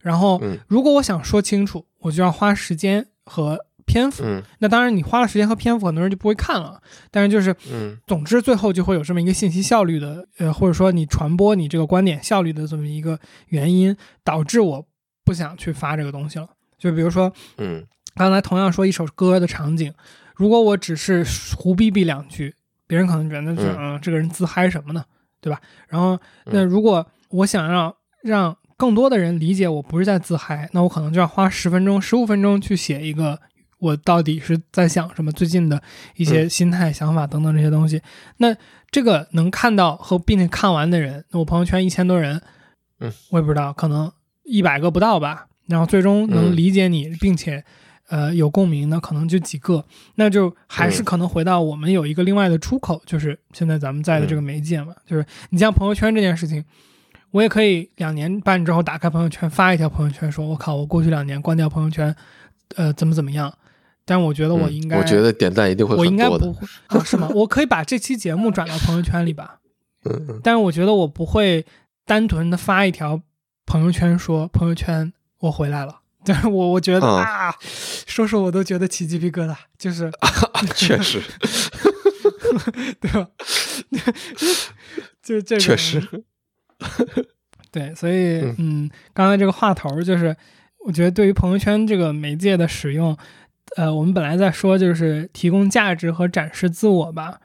[0.00, 4.22] 然后，如果我想说清楚，我就要花时间和篇幅。
[4.24, 6.80] 嗯那当然，你花了时间和篇幅，很多人就不会看了。
[7.10, 13.18] 但是就是，嗯总之最后就会有这么一个信息效率的，呃，或者说你传播你这个观点效率的这么一个
[13.48, 13.94] 原因，
[14.24, 14.86] 导致我
[15.24, 16.48] 不想去发这个东西了。
[16.78, 19.92] 就比如说嗯刚才同样说一首歌的场景，
[20.34, 21.24] 如果我只是
[21.56, 22.54] 胡逼逼两句，
[22.86, 25.04] 别人可能觉得是嗯嗯这个人自嗨什么呢，
[25.40, 25.60] 对吧？
[25.88, 33.40] 然后那嗯如果我想让让更多的人理解我不是在自嗨，那我可能就要花十分钟、十五分钟去写一个
[33.78, 35.82] 我到底是在想什么，最近的
[36.16, 38.00] 一些嗯心态、想法等等这些东西。
[38.38, 38.54] 那
[38.90, 42.40] 这个能看到和并且看完的人，那我朋友圈一千多人，
[43.00, 44.12] 嗯，我也不知道，可能
[44.44, 45.46] 一百个不到吧。
[45.66, 47.64] 然后最终能嗯理解你，并且
[48.12, 49.82] 呃有共鸣的，可能就几个。
[50.16, 56.62] 那就还是嗯可能回到我们有一个另外的出口，就是现在咱们在的这个媒介嘛，就是你像朋友圈这件事情。
[57.30, 62.14] 我也可以两年半之后打开朋友圈发一条朋友圈，说我靠，我过去两年关掉朋友圈，
[62.76, 63.50] 呃，怎么怎么样？
[64.04, 66.14] 但我觉得我嗯应该，我觉得点赞一定会我应。
[66.14, 67.30] 该不会啊，是吗？
[67.34, 69.60] 我可以把这期节目转到朋友圈里吧，
[70.04, 71.64] 嗯嗯但是我觉得我不会
[72.04, 73.22] 单纯的发一条
[73.64, 76.00] 朋友圈说朋友圈我回来了。
[76.26, 77.54] 但是我我觉得啊啊，
[78.06, 80.10] 说说我都觉得起鸡皮疙瘩，就是
[80.74, 81.20] 确实。
[83.00, 83.26] 对吧？
[85.22, 86.00] 就这个确实，
[87.70, 88.56] 对，所以嗯。
[88.58, 90.36] 嗯，刚才这个话头就是，
[90.84, 93.16] 我觉得对于朋友圈这个媒介的使用，
[93.76, 97.40] 呃，我们本来在说就是提供价值和展示自我吧，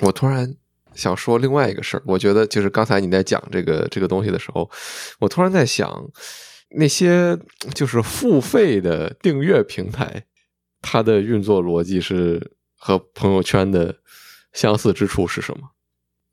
[0.00, 0.54] 我突然
[0.94, 4.68] 想说另外一个事儿，我觉得就是刚才你在讲这个这个东西的时候，
[5.20, 5.92] 我突然在想，
[6.70, 7.38] 那些
[7.74, 10.24] 就是付费的订阅平台，
[10.82, 13.96] 它的运作逻辑是和朋友圈的
[14.52, 15.70] 相似之处是什么？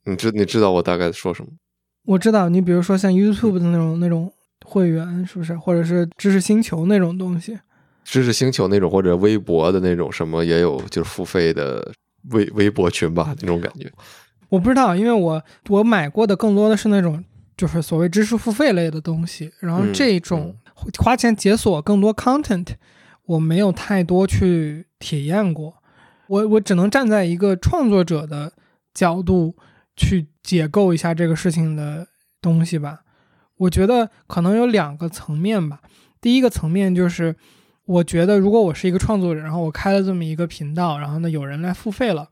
[0.05, 1.49] 你知你知道我大概说什么？
[2.05, 4.33] 我知道，你比如说像 YouTube 的那种那种
[4.65, 5.55] 会员，是不是？
[5.55, 7.57] 或者是知识星球那种东西，
[8.03, 11.93] 知识星球那种或者微博的那种什么也有，就是付费的
[12.31, 13.89] 微微博群吧那种感觉。
[14.49, 17.23] 我不知道，因为我我买过的更多的是那种
[17.55, 20.55] 就是所谓知识付费类的东西，然后嗯这种
[20.97, 22.67] 花钱解锁更多 content，
[23.25, 25.75] 我没有太多去体验过。
[26.27, 28.53] 我我只能站在一个创作者的
[28.93, 29.55] 角度
[29.95, 32.07] 去解构一下这个事情的
[32.41, 33.01] 东西吧。
[33.57, 35.81] 我觉得可能有两个层面吧。
[36.19, 37.35] 第一个层面就是，
[37.85, 42.29] 我觉得如果我是一个创作者，然后我开了这么一个频道，然后呢有人来付费了，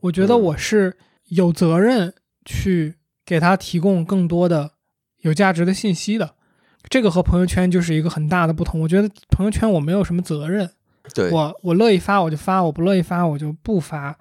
[0.00, 0.96] 我觉得嗯我是
[1.28, 4.72] 有责任去给他提供更多的
[5.20, 6.34] 有价值的信息的。
[6.90, 8.80] 这个和朋友圈就是一个很大的不同。
[8.80, 10.70] 我觉得朋友圈我没有什么责任，
[11.14, 14.18] 对，我我乐意发我就发，我不乐意发我就不发。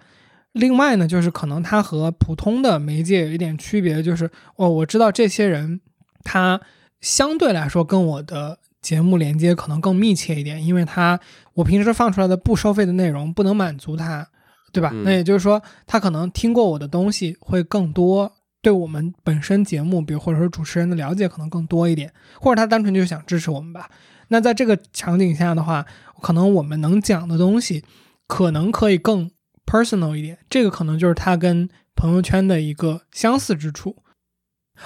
[0.54, 5.82] 另外呢，就是可能它和普通的媒介有一点区别，就是哦，我知道这些人
[6.24, 6.62] 他
[7.01, 11.20] 相对来说跟我的节目连接可能更密切一点，因为他
[11.56, 14.26] 我平时放出来的不收费的内容不能满足他，
[14.72, 14.91] 对吧？
[14.93, 18.32] 嗯那也就是说，他可能听过我的东西会更多，
[18.64, 23.91] 对我们本身节目，比如或者说主持人的了解可能更多一点，或者他单纯就想支持我们吧。
[24.30, 25.86] 那在这个场景下的话，
[26.22, 27.84] 可能我们能讲的东西
[28.26, 29.30] 可能可以更
[29.66, 33.97] personal 一点，这个可能就是他跟朋友圈的一个相似之处。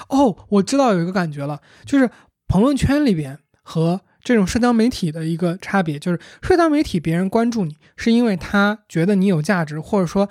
[0.08, 2.10] 哦，我知道有一个感觉了，就是
[2.48, 10.28] 朋友圈里边和这种社交媒体的一个差别，就是社交媒体别人关注你是因为他觉得你有价值，或者说，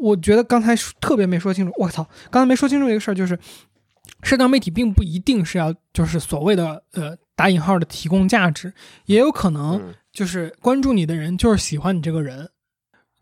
[0.00, 3.38] 我觉得刚才特别没说清楚，我操，刚才没说清楚一个事儿，就是
[4.22, 8.72] 社交媒体并不一定是要就是所谓的呃打引号的提供价值，
[9.06, 9.94] 也有可能嗯。
[10.10, 12.50] 就是关注你的人就是喜欢你这个人，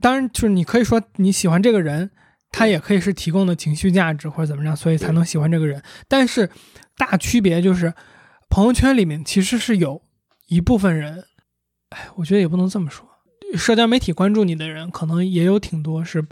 [0.00, 2.10] 当然就是你可以说你喜欢这个人，
[2.50, 5.82] 他也可以是提供的情绪价值或者怎么样，所以才能喜欢这个人。
[6.08, 6.48] 但是
[6.96, 7.92] 大区别就是，
[8.48, 10.00] 朋友圈里面其实是有
[10.46, 11.22] 一部分人，
[11.90, 13.06] 哎，我觉得也不能这么说，
[13.58, 16.24] 社交媒体关注你的人可能也有挺多是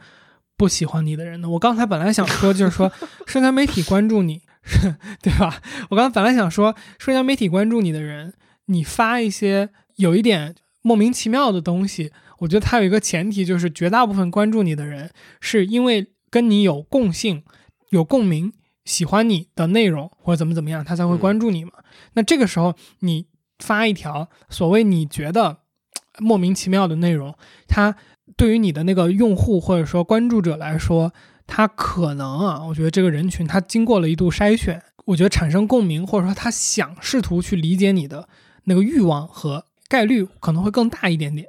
[0.56, 1.48] 不喜欢你的人呢。
[1.50, 2.90] 我刚才本来想说就是说，
[3.26, 4.42] 社交媒体关注你，
[5.22, 5.60] 对吧？
[5.90, 8.34] 我刚才本来想说，社交媒体关注你的人，
[8.66, 17.42] 你发一些有一点莫名其妙的东西，我觉得它有一个前提，就是绝大部分关注你的人是因为跟你有共性、
[17.90, 18.52] 有共鸣、
[18.84, 21.72] 喜欢你的内容或者怎么怎么样，他才会关注你嘛。
[22.14, 23.26] 那这个时候你
[23.58, 27.36] 发一条所谓你觉得呃莫名其妙的内容，
[27.68, 27.96] 它
[28.36, 31.12] 对于你的那个用户或者说关注者来说，
[31.46, 38.28] 他可能啊，我觉得这个人群他经过了一度筛选，我觉得产生共鸣或者说他想试图去理解你的
[38.64, 41.48] 那个欲望和概率可能会更大一点点。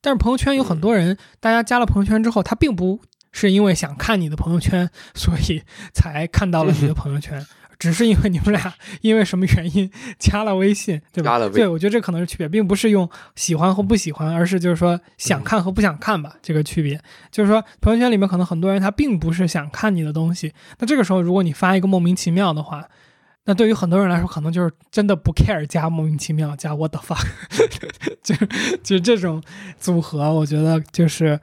[0.00, 3.00] 但是朋友圈有很多人，大家加了朋友圈之后，他并不
[3.32, 5.62] 是因为想看你的朋友圈，所以
[5.92, 7.44] 才看到了你的 朋友圈，
[7.78, 11.32] 只是因为你们俩因为什么原因加了微信，对吧？
[11.32, 17.00] 加了微对，我觉得这可能是区别，并不是用喜欢和不喜欢，而是就是说想看和不想看吧，这个区别。
[17.30, 22.86] 就是说朋友圈里面可能很多人他并不是想看你的东西，那这个时候如果你发一个莫名其妙的话，
[23.46, 27.22] 那对于很多人来说可能就是真的不 care 加莫名其妙加 what the fuck，
[28.22, 28.34] 就
[28.82, 29.42] 就这种
[29.78, 31.38] 组合，我觉得就是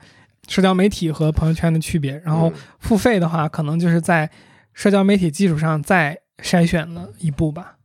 [0.48, 2.20] 社交媒体和朋友圈的区别。
[2.26, 4.28] 然后嗯付费的话，可能就是在
[4.74, 7.78] 社交媒体基础上再筛选了一步吧。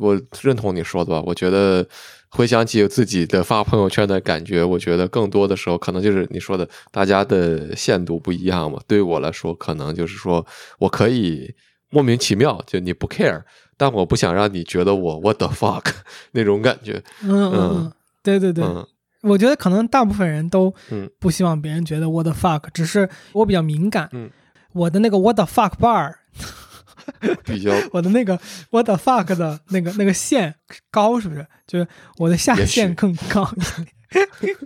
[0.00, 1.20] 我认同你说的吧。
[1.26, 1.86] 我觉得
[2.28, 8.78] 回想起自己的发朋友圈的感觉，我觉得更多的时候可能就是你说的，大家的限度不一样嘛。
[8.86, 10.46] 对于我来说，可能就是说
[10.78, 11.52] 我可以
[11.90, 13.42] 莫名其妙，就你不 care，
[13.76, 15.84] 但我不想让你觉得我 what the fuck
[16.30, 17.02] 那种感觉。
[17.24, 18.86] 嗯嗯嗯，对对对，嗯
[19.22, 24.30] 我觉得可能大部分人都嗯不希望别人觉得 what the fuck，只是我比较敏感，嗯
[24.74, 26.14] 我的那个 what the fuck bar，
[27.44, 28.38] 比较 我的那个
[28.70, 30.54] what the fuck 的那个那个线
[30.90, 31.46] 高，是不是？
[31.66, 31.86] 就是
[32.18, 33.60] 我的下限更高一
[34.14, 34.56] 点。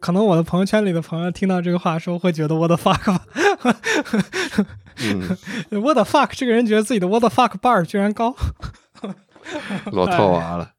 [0.00, 3.24] 可能我的朋友圈里的朋友听到这个话的时候会觉得 what the fuck 吧
[4.96, 5.36] 嗯，
[5.80, 8.34] what the fuck，这个人觉得自己的 what the fuck bar 居然高。
[9.92, 10.72] 老套娃了。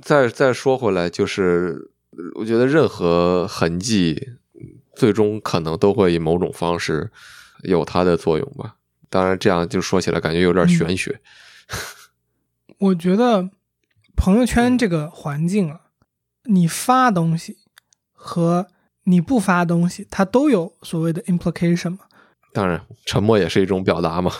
[0.00, 1.90] 再再说回来，就是
[2.36, 4.34] 我觉得任何痕迹，
[4.94, 7.10] 最终可能都会以某种方式
[7.64, 8.76] 有它的作用吧。
[9.10, 11.20] 当然，这样就说起来感觉有点玄学。
[12.78, 13.50] 我觉得
[14.16, 15.80] 朋友圈这个环境啊，
[16.44, 17.58] 你发东西
[18.12, 18.68] 和
[19.04, 22.00] 你不发东西，它都有所谓的 implication 嘛。
[22.52, 24.30] 当然，沉默也是一种表达嘛。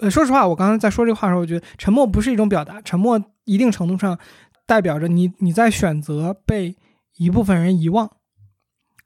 [0.00, 4.18] 呃，说实话，我刚才在说这个话的时候，我觉得沉默不是一种表达，沉默一定程度上
[4.66, 6.76] 代表着你你在选择被
[7.16, 8.10] 一部分人遗忘。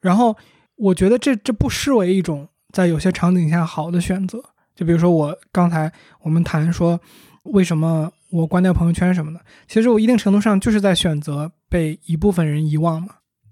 [0.01, 0.37] 然后，
[0.77, 4.43] 我觉得这这不失为一种在有些场景下好的选择。
[4.79, 7.01] 就比如说我刚才我们谈说，
[7.43, 13.09] 为什么我关掉朋友圈什么的，其实我一定程度上就是在选择被一部分人遗忘嘛。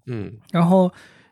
[0.07, 0.89] 嗯然后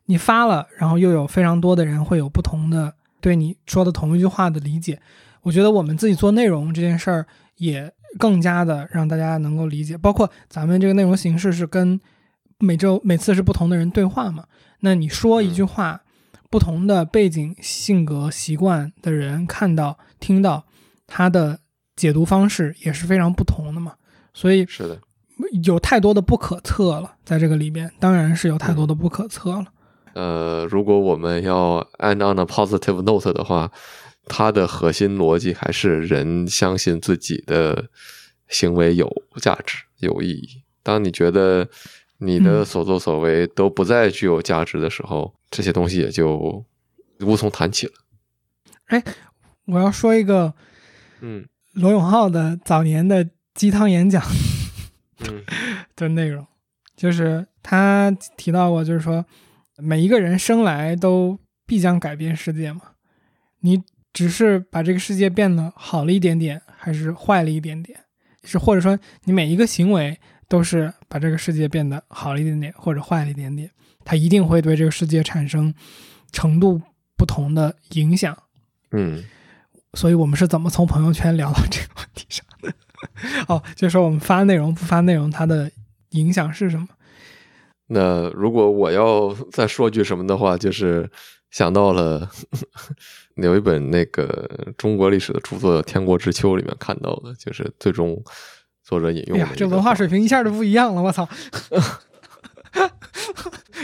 [0.07, 5.01] 你发了，然后又有非常多的人会有不同的对你说的同一句话的理解。
[5.43, 7.25] 我觉得我们自己做内容这件事儿
[7.59, 7.89] 也
[8.19, 12.01] 更加的让大家能够理解，包括咱们这个内容形式是跟
[12.59, 14.45] 每周每次是不同的人对话嘛。
[14.81, 16.03] 那你说一句话，
[16.55, 20.65] 不同的背景、性格、习惯的人看到、听到，
[21.05, 21.59] 他的
[21.97, 23.95] 解读方式也是非常不同的嘛。
[24.33, 25.01] 所以是的，
[25.65, 29.67] 有太多的不可测了，在这个里边，当然是有太多的不可测了。
[30.13, 33.73] 呃，如果我们要 end on a positive note 的话，
[34.27, 37.87] 它的核心逻辑还是人相信自己的
[38.47, 40.63] 行为有价值、有意义。
[40.85, 41.69] 当你觉得
[42.25, 42.65] 你的嗯。
[42.65, 46.65] 所作所为都不再具有价值的时候，这些东西也就
[47.21, 47.93] 无从谈起了。
[48.87, 49.03] 哎
[49.67, 50.55] 我要说一个。
[51.21, 51.47] 嗯。
[51.73, 54.23] 罗永浩的早年的鸡汤演讲
[55.21, 55.43] 嗯。
[55.97, 56.47] 的内容，
[56.97, 59.25] 就是他提到过，就是说
[59.79, 62.81] 每一个人生来都必将改变世界嘛，
[63.61, 67.99] 你只是把这个世界变得好了一点点，还是坏了一点点，
[68.45, 70.19] 是或者说你每一个行为
[70.49, 73.71] 都是把这个世界变得好了一点点，或者坏了一点点，
[74.05, 75.75] 它一定会对这个世界产生
[76.33, 76.81] 程度
[77.17, 78.37] 不同的影响。
[78.93, 79.25] 嗯
[79.95, 82.75] 所以我们是怎么从朋友圈聊到这个问题上的？
[83.47, 85.71] 哦，就是说我们发内容不发内容，它的
[86.11, 86.89] 影响是什么？
[87.87, 91.09] 那如果我要再说句什么的话，就是
[91.51, 92.29] 想到了
[93.37, 98.21] 有一本那个中国历史的著作《天国之秋》里面看到的，就是最终
[98.85, 101.29] 作者引用哎呀这文化水平一下就不一样了，我操！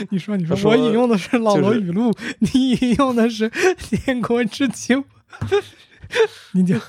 [0.09, 5.03] 你说，你说，说我引用的是老罗就是语录，你引用的是天国之秋，
[6.53, 6.79] 你讲，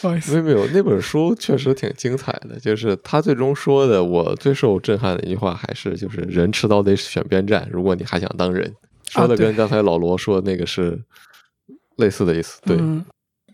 [0.00, 2.58] 不好意思，没有没有，那本书确实挺精彩的。
[2.60, 7.66] 就是他最终说的，我最受震撼的一句话还是就是“人迟早得选边站”。
[7.72, 8.74] 如果你还想当人，
[9.08, 11.02] 说的跟刚才老罗说的那个是
[11.96, 12.60] 类似的意思。
[12.64, 13.04] 对，嗯，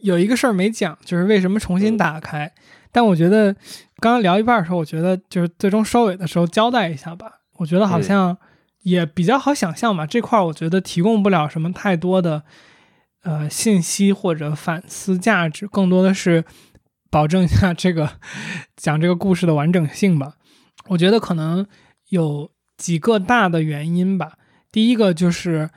[0.00, 2.52] 有一个事儿没讲，就是为什么重新嗯打开。
[2.90, 3.54] 但我觉得
[4.00, 7.40] 刚刚聊一半的时候，我觉得就是最终收尾的时候交代一下吧。
[7.56, 8.38] 我觉得好嗯像
[8.82, 10.06] 也比较好想象吧。
[10.06, 12.44] 这块儿我觉得提供不了什么太多的
[13.22, 16.44] 呃信息或者反思价值，更多的是
[17.10, 18.08] 保证一下这个
[18.76, 20.34] 讲这个故事的完整性吧。
[20.88, 21.66] 我觉得可能
[22.10, 24.34] 有几个大的原因吧。
[24.70, 25.70] 第一个就是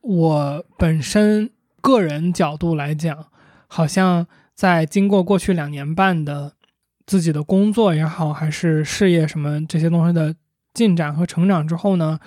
[0.00, 1.50] 我本身
[1.80, 3.26] 个人角度来讲，
[3.68, 6.54] 好像在经过过去两年半的
[7.08, 10.36] 自己的工作也好，还是事业什么这些东西的
[10.74, 12.20] 进展和成长之后呢，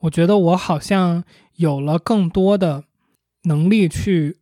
[0.00, 1.22] 我觉得我好像
[1.56, 2.84] 有了更多的
[3.42, 4.38] 能力去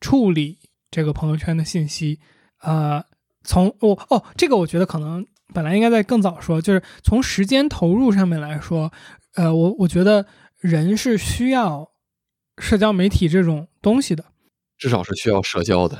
[0.00, 0.58] 处理
[0.90, 2.20] 这个朋友圈的信息。
[2.62, 3.04] 呃，
[3.44, 8.90] 从我哦，这个我觉得可能本来应该在更早说，就是从时间投入上面来说，
[9.34, 10.24] 呃，我我觉得
[10.56, 11.90] 人是需要
[12.56, 14.24] 社交媒体这种东西的，
[14.78, 15.98] 至少是需要社交的。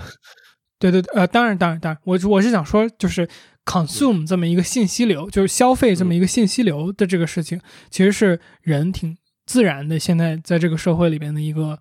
[0.78, 3.28] 对对对，呃，当然当然当然，我我是想说，就是
[3.64, 7.60] consume 这么一个信息流，就是消费这么一个信息流的这个事情，
[7.90, 9.16] 其实是人挺
[9.46, 11.78] 自然的，现在在这个社会里边的一个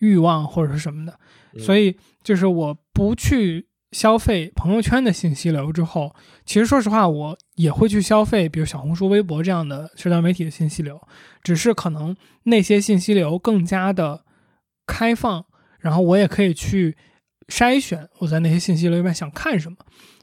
[0.00, 1.18] 欲望或者是什么的，
[1.58, 3.66] 所以就是我不去。
[3.92, 6.12] 消费朋友圈的信息流之后，
[6.44, 11.00] 其实说实话，我也会去消费，比如小红书、微博这样的社交媒体的信息流，
[11.44, 14.24] 只是可能那些信息流更加的
[14.84, 15.46] 开放，
[15.78, 16.96] 然后我也可以去
[17.48, 19.76] 筛选我在那些信息流里面想看什么。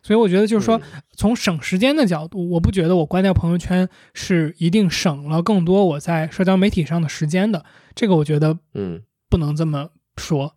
[0.04, 0.82] 所以我觉得就是说，
[1.16, 7.64] 从省时间的角度，我不觉得我关掉朋友圈是一定省了更多我在社交媒体上的时间的。
[7.94, 10.56] 这个我觉得，嗯，不能这么说，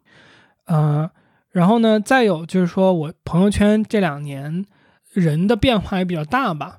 [0.66, 1.10] 嗯。
[1.50, 4.64] 然后呢，再有就是说，我朋友圈这两年
[5.12, 6.78] 人的变化也比较大吧，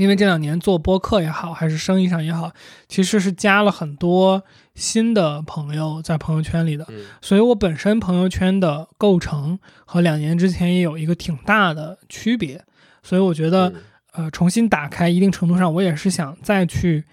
[0.00, 2.50] 因为这两年做播客也好，还是生意上也好，
[2.88, 4.42] 其实是加了很多
[4.74, 6.86] 新的朋友在朋友圈里的，
[7.20, 12.64] 所以我本身朋友圈的构成和两年之前也有一个挺大的区别，
[13.02, 13.72] 所以我觉得，
[14.12, 17.04] 呃，重新打开，一定程度上我也是想再去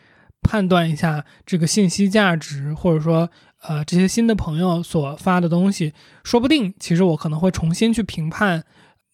[0.42, 3.30] 判断一下这个信息价值，或者说。
[3.64, 5.92] 呃，这些新的朋友所发的东西，
[6.24, 8.64] 说不定其实我可能会重新去评判。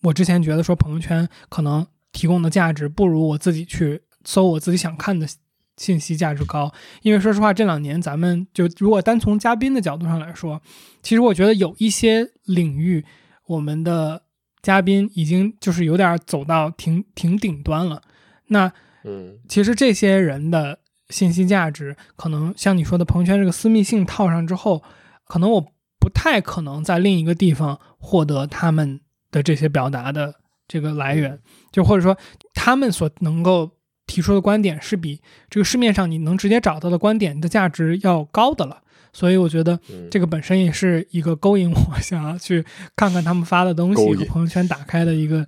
[0.02, 5.28] 我之前觉得说朋友圈可能提供的价值不如我自己去搜我自己想看的
[5.76, 6.72] 信息价值高。
[7.01, 10.61] 因为说实话，这两年咱们就如果单从嘉宾的角度上来说，
[11.01, 13.03] 其实我觉得有一些领域，
[13.47, 14.24] 我们的
[14.61, 18.01] 嘉宾已经就是有点走到挺挺顶端了。
[18.47, 18.72] 那
[19.03, 20.80] 嗯，其实这些人的。
[21.09, 24.82] 信息价值可能像你说的朋友圈这个私密性套上之后，
[25.26, 25.61] 可能我
[25.99, 28.99] 不太可能在另一个地方获得他们
[29.30, 30.36] 的这些表达的
[30.74, 31.38] 这个来源，
[31.72, 32.18] 就或者说
[32.56, 33.70] 他们所能够
[34.08, 35.22] 提出的观点是比
[35.52, 38.82] 这个市面上你能直接找到的观点的价值要高的了。
[39.14, 42.66] 所以我觉得这个本身也是一个勾引我想要去
[42.96, 45.46] 看看他们发的东西和朋友圈打开的一个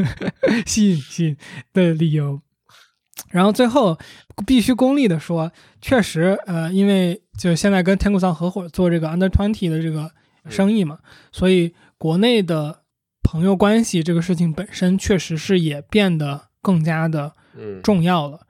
[0.66, 1.36] 吸引吸引
[1.72, 2.42] 的理由。
[3.30, 3.98] 然后最后
[4.46, 5.50] 必须功利的说，
[5.80, 10.10] 确实，呃，因为就现在跟天谷桑合伙做这个 Under Twenty 的这个
[10.50, 10.98] 生意嘛，
[11.32, 12.77] 所以国内的
[13.30, 17.34] 朋友关系这个事情本身确实是也变得更加的
[17.82, 18.40] 重要了。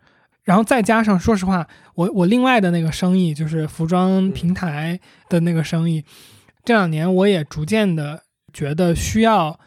[0.44, 1.66] 然后再加上，说实话，
[1.96, 6.04] 我我另外的那个生意就是服装平台的那个生意，
[6.64, 8.22] 这两年我也逐渐的
[8.52, 9.58] 觉得需要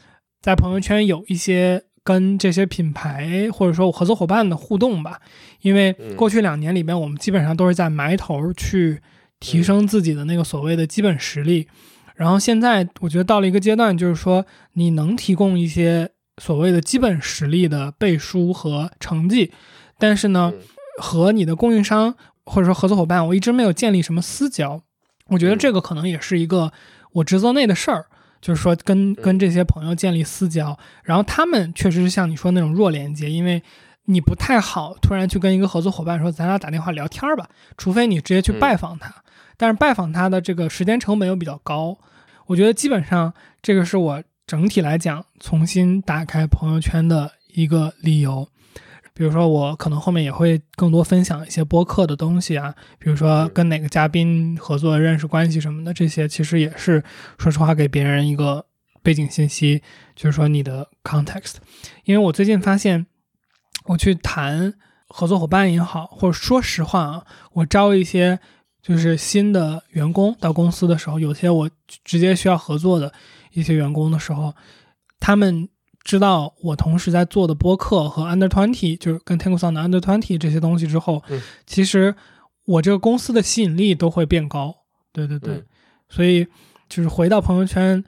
[0.41, 1.84] 在朋友圈有一些。
[2.03, 5.22] 跟这些品牌或者说合作伙伴的互动吧，
[5.62, 8.99] 因为过去两年里边，我们基本上都是在埋头去
[9.39, 11.68] 提升自己的那个所谓的基本实力。
[12.22, 16.07] 然后现在我觉得到了一个阶段，就是说你能提供一些
[16.38, 19.51] 所谓的基本实力的背书和成绩，
[19.97, 20.53] 但是呢，
[20.99, 22.13] 和你的供应商
[22.45, 24.84] 或者说合作伙伴，我一直没有建立什么私交。
[25.30, 26.72] 我觉得这个可能也是一个
[27.13, 28.05] 我职责内的事儿。
[28.39, 33.61] 就是说，跟跟这些朋友建立私交，然后他们确实是像你说那种弱连接，因为
[34.05, 37.47] 你不太好突然去跟一个合作伙伴说，咱俩打电话聊天吧，
[37.78, 39.20] 除非你直接去拜访他，
[39.62, 41.95] 但是拜访他的这个时间成本又比较高。
[42.47, 43.32] 我觉得基本上
[43.62, 48.49] 这个是我整体来讲重新打开朋友圈的一个理由。
[49.14, 57.03] 比如说，我可能后面也会更多分享一些播客的东西啊，比如说跟哪个嘉宾合作、认识关系什么的，这些其实也是
[57.38, 58.66] 说实话给别人一个
[59.03, 59.84] 背景信息，
[60.16, 61.57] 就是说你的 context。
[62.05, 63.05] 因为我最近发现，
[63.86, 64.74] 我去谈
[65.07, 68.39] 合作伙伴也好，或者说实话啊，我招一些
[68.82, 71.69] 就是新的员工到公司的时候，有些我
[72.03, 73.13] 直接需要合作的
[73.53, 74.53] 一些员工的时候，
[75.19, 75.67] 他们。
[76.03, 81.23] 知道我同时在做的播客和 Under Twenty，就是跟 t a n g o s o n 的 Under Twenty 这些东西之后，
[81.67, 82.15] 其实
[82.65, 84.75] 我这个公司的吸引力都会变高。
[85.13, 85.63] 对对对，
[86.09, 86.47] 所以
[86.89, 88.03] 就是回到朋友圈，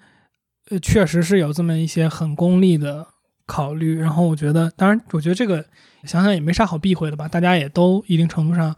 [0.71, 3.05] 呃，确实是有这么一些很功利的
[3.45, 3.99] 考虑。
[3.99, 5.63] 然后我觉得，当然，我觉得这个
[6.03, 7.28] 想想也没啥好避讳的吧。
[7.28, 8.76] 大家也都一定程度上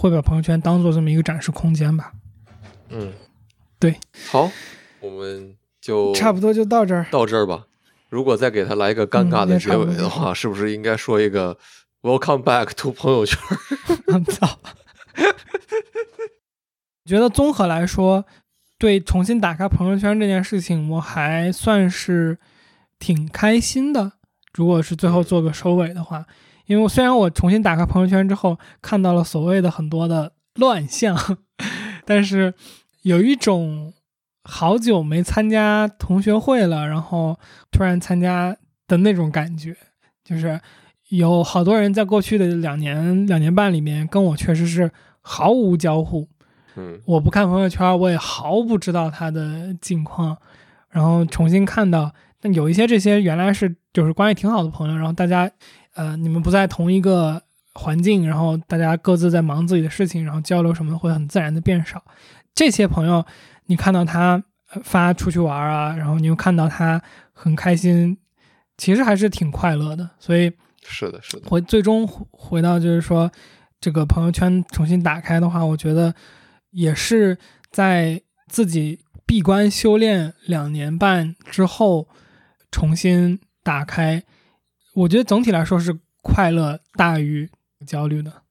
[0.00, 2.10] 会把朋友圈当做这么一个展示空间吧。
[2.88, 3.12] 嗯，
[3.78, 3.94] 对，
[4.30, 4.50] 好，
[5.00, 7.66] 我们就差不多就到这儿，到这儿吧。
[8.08, 11.58] 如果再给他来一个尴尬的结尾的话，是不是应该说一个
[12.00, 13.38] “Welcome back to 朋友圈”？
[14.24, 14.58] 操！
[17.04, 18.24] 觉得综合来说，
[18.78, 22.38] 对重新打开朋友圈这件事情，我还算是
[22.98, 24.12] 挺开心的。
[24.54, 26.26] 如果是最后做个收尾的话，
[26.70, 31.18] 因为虽然我重新打开朋友圈之后看到了所谓的很多的乱象，
[32.06, 32.54] 但是
[33.02, 33.92] 有一种。
[34.42, 37.38] 好久没参加同学会了，然后
[37.70, 38.56] 突然参加
[38.88, 39.76] 的那种感觉，
[40.24, 40.58] 就是
[41.10, 44.90] 有好多人在过去的两年两年半里面跟我确实是
[45.20, 46.26] 毫无交互，
[46.76, 50.36] 嗯我不看朋友圈，我也毫不知道他的近况，
[50.88, 52.10] 然后重新看到，
[52.40, 55.48] 但有一些这些原来是就是关系挺好的朋友，然后大家
[56.00, 57.42] 呃你们不在同一个
[57.74, 62.02] 环境，然后大家各自在忙自己的事情，然后交流什么会很自然的变少。
[62.54, 63.22] 这些朋友，
[63.66, 64.42] 你看到他
[64.72, 67.02] 呃发出去玩啊，然后你又看到他
[67.34, 68.16] 很开心，
[68.78, 70.08] 其实还是挺快乐的。
[70.18, 70.50] 所以
[70.82, 73.30] 是的，是的，回最终回回到就是说，
[73.78, 75.50] 这个朋友圈重新打开的。
[75.50, 76.14] 话，我觉得
[76.70, 77.36] 也是
[77.70, 82.08] 在自己闭关修炼两年半之后
[82.70, 84.24] 重新打开。
[84.94, 87.50] 我觉得总体来说是快乐大于
[87.86, 88.42] 焦虑的。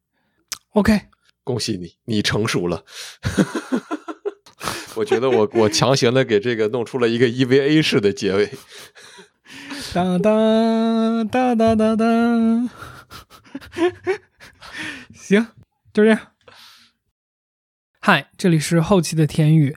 [0.70, 1.02] OK，
[1.44, 2.86] 恭喜你，你成熟了。
[4.96, 8.52] 我觉得我我强行的给这个弄出了一个 EVA 式的结尾。
[9.94, 12.70] 当当当当当当，
[15.14, 15.48] 行，
[15.94, 16.20] 就这样。
[18.00, 19.76] 嗨，这里是后期的天宇。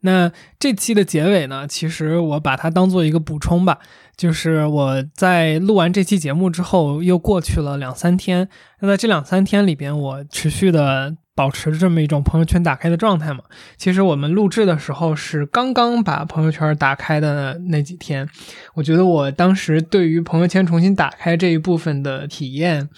[0.00, 3.80] 那这期的结尾呢，其实我把它当做一个补充吧，
[4.16, 8.48] 就是我在录完这期节目之后，又过去了两三天。
[8.80, 13.40] 那在这两三天里边，我持续的保持这么一种朋友圈打开的状态嘛。
[13.76, 18.28] 其实我们录制的时候是刚刚把朋友圈打开的那几天，
[18.74, 22.88] 我觉得我当时对于朋友圈重新打开这一部分的体验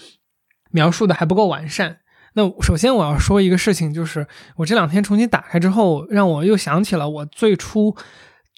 [0.71, 1.97] 描述的还不够完善。
[2.33, 7.95] 那首先我要说一个事情，就是我这两天重新打开之后，让我又想起了我最初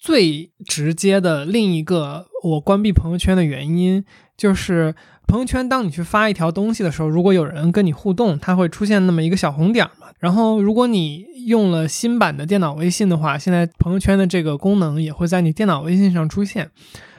[0.00, 4.02] 最直接的另一个我关闭朋友圈的原因，
[4.34, 4.94] 就是
[5.28, 10.06] 朋友圈当你去发一条东西的时候，如果有人跟你互动，它会出现那么一个小红点嘛。
[10.18, 16.70] 然后如果你用了新版的电脑微信的话，现在朋友圈的这个功能也会在你电脑微信上出现。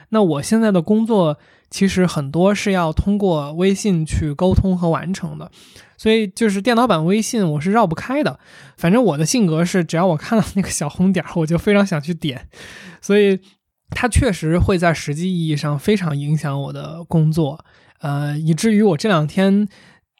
[0.08, 1.38] 那我现在的工作
[1.70, 5.50] 其实很多是要通过微信去沟通和完成的。
[6.02, 8.40] 所以就是电脑版微信我是绕不开的，
[8.76, 12.48] 反正我的性格是，只要我看到 那个小红点儿，我就非常想去点，
[13.00, 13.38] 所以
[13.90, 17.64] 它确实会在实际意义上非常影响我的工作，
[18.00, 19.68] 呃，以至于我这两天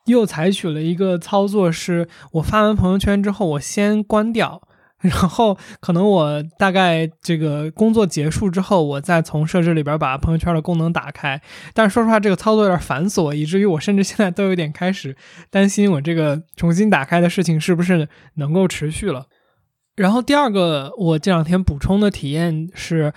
[0.07, 4.63] 又采取了一个操作，是我发完朋友圈之后，我先关掉。
[5.03, 11.41] 然后可能我大概这个工作结束之后，我再从设置里边把朋友圈的功能打开。
[11.75, 15.17] 但是说实话，这个操作有点繁琐，以至于我甚至现在都有点开始
[15.51, 19.27] 担心我这个重新打开的事情是不是能够持续了。
[19.97, 23.13] 然后第二个，我这两天补充的体验是，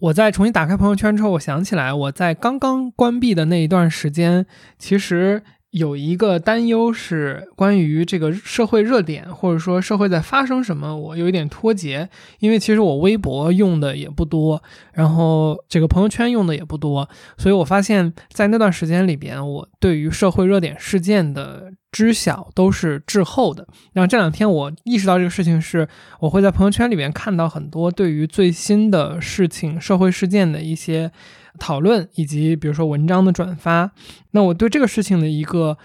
[0.00, 4.44] 我在重新打开朋友圈之后，我想起来我在刚刚关闭的那一段时间，
[4.78, 5.42] 其实。
[5.72, 12.10] 有一个担忧是关于这个社会热点，或者说社会在发生什么，我有一点脱节，
[12.40, 14.62] 因为其实我微博用的也不多，
[14.92, 17.08] 然后这个朋友圈用的也不多，
[17.38, 23.66] 所以我发现，在那段时间里边，我对于社会热点事件的知晓都是滞后的。
[23.94, 25.88] 然后这两天我意识到这个事情是，
[26.20, 31.10] 我会在朋友圈里边看到很多对于最新的事情、社会事件的一些。
[31.58, 33.92] 讨论以及比如说文章的转发，
[34.30, 35.76] 那我对这个事情的一个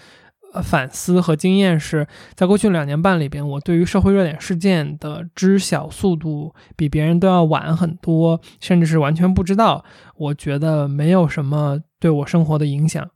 [0.54, 9.84] 呃反思和经验是在过去两年半里边，我对于社会热点事件的知晓速度比别人都要晚很多，甚至是完全不知道。
[10.16, 13.08] 我觉得没有什么对我生活的影响。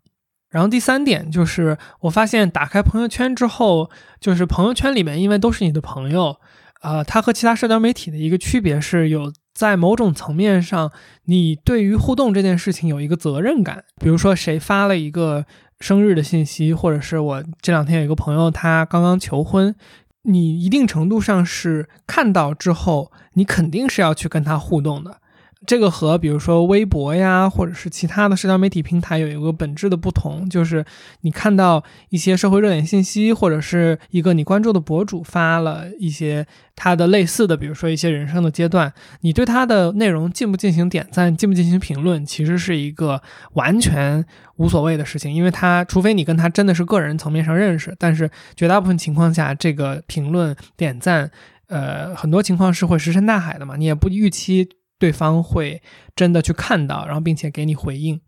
[0.50, 3.90] 然后第三点就是，我发现打开朋友圈之后，
[4.20, 6.36] 就是朋友圈里面因为都是你的朋友，
[6.82, 9.32] 呃，它和其他社交媒体的一个区别是有。
[9.54, 10.90] 在某种层面上，
[11.24, 13.84] 你对于互动这件事情有一个责任感。
[14.00, 15.44] 比如说，谁发了一个
[15.80, 19.74] 生日的信息，或者是我这两天有一个朋友他刚刚求婚，
[20.22, 25.18] 你一定程度上是看到之后，你肯定是要去跟他互动的。
[25.64, 30.84] 这个和比如说微博呀，或者是其他的社交媒体平台有一个本质的不同，就是
[31.20, 36.44] 你看到一些社会热点信息，或者是一个你关注的博主发了一些
[36.74, 43.22] 他的类似的，比如说一些人生的阶段，你对他的内容进不进行点赞，进不进行评论，其实是一个
[43.52, 44.24] 完全
[44.56, 51.30] 无所谓的事情，因为他除非你跟他真的是个人层面上认识，但是绝大部分情况下，这个评论点赞，
[51.68, 54.68] 呃，很多情况是会石沉大海的嘛，你也不预期。
[55.02, 55.82] 对方会
[56.14, 58.20] 真的去看到，然后并且给你回应，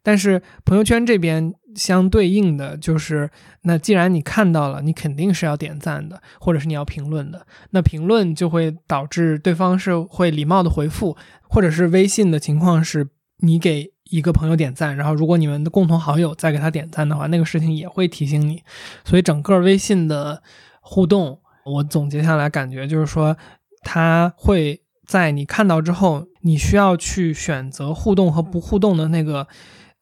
[0.00, 3.28] 但是朋友圈这边相对应的就是，
[3.62, 7.44] 那既然你看到了，你肯定是要点赞的，或者是你要评论的。
[7.70, 11.16] 那评论就会导致对方是会礼貌的回复，
[11.48, 13.08] 或者是微信的情况是，
[13.38, 18.62] 你给一个朋友点赞，然后如果你们的共同好友再给他点赞的话，那个事情也会提醒你。
[19.04, 20.40] 所以整个微信的
[20.80, 23.36] 互动，我总结下来感觉就是说，
[23.82, 24.80] 他会。
[25.10, 29.48] 在你看到之后，你需要去选择互动和不互动的那个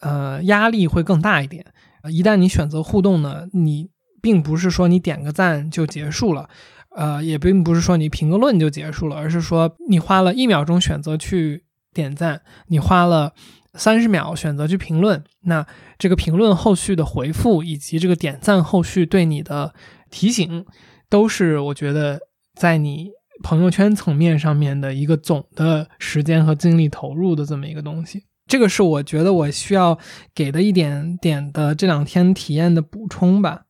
[0.01, 1.65] 呃压力会更大一点。
[2.11, 3.89] 一旦你选择互动呢，你
[4.21, 6.51] 并不是说你点个赞就结束了，
[6.95, 11.65] 呃，也并不是说你评个论就结束了，而是说你花了一秒钟选择去
[11.95, 13.33] 点赞，你花了
[13.73, 15.67] 三十秒选择去评论，那
[15.99, 19.73] 这个评论后续的回复以及这个点赞后续对你的
[20.11, 20.67] 提醒，
[21.09, 22.21] 都是我觉得
[22.55, 28.24] 在你朋友圈层面上面的一个总的时间和精力投入的这么一个东西。
[28.47, 29.98] 这个是我觉得我需要
[30.35, 33.62] 给的一点点的这两天体验的补充吧。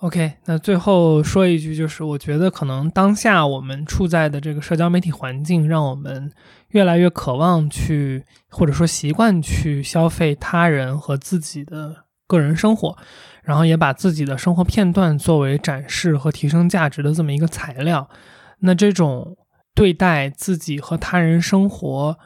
[0.00, 6.30] OK，那最后说一句，就是我觉得可能当下我们处在的这个社交媒体环境，让我们
[6.68, 12.94] 越来越渴望去，或者说习惯去消费他人和自己的个人生活，
[13.42, 18.10] 然后也把自己的生活片段作为展示和提升价值的这么一个材料。
[18.60, 19.36] 那这种
[19.74, 22.18] 对待自己和他人生活。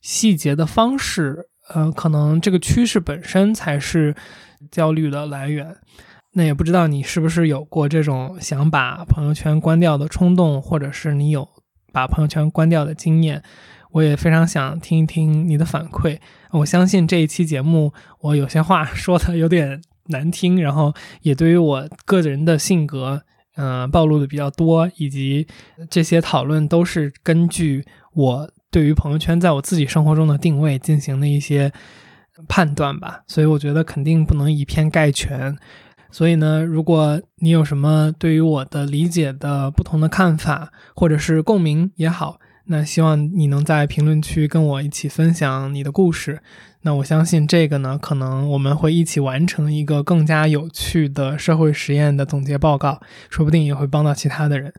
[0.00, 4.14] 细节的方式，呃，可能这个趋势本身才是
[4.70, 5.76] 焦虑的来源。
[6.34, 11.48] 那也不知道你是不是有过这种想把朋友圈关掉的冲动，或者是你有
[11.92, 13.42] 把朋友圈关掉的经验？
[13.90, 16.18] 我也非常想听一听你的反馈。
[16.52, 23.24] 我相信这一期节目，我有些话 说的有点难听，然后也对于我个人的性格，
[23.58, 25.46] 嗯，暴露的比较多，以及
[25.90, 28.50] 这些讨论都是根据我。
[28.70, 31.72] 对于朋友圈在我自己生活中的定位进行的一些
[32.48, 35.56] 判断吧，所以我觉得肯定不能以偏概全。
[36.10, 46.42] 所以呢，如果你有什么对于我的理解的不同的看法，或者是共鸣也好，那希望你能在评论区跟我一起分享你的故事。
[46.88, 52.98] 那我相信这个呢，可能我们会一起完成一个更加有趣的社会实验的总结报告，
[53.28, 54.72] 说不定也会帮到其他的人。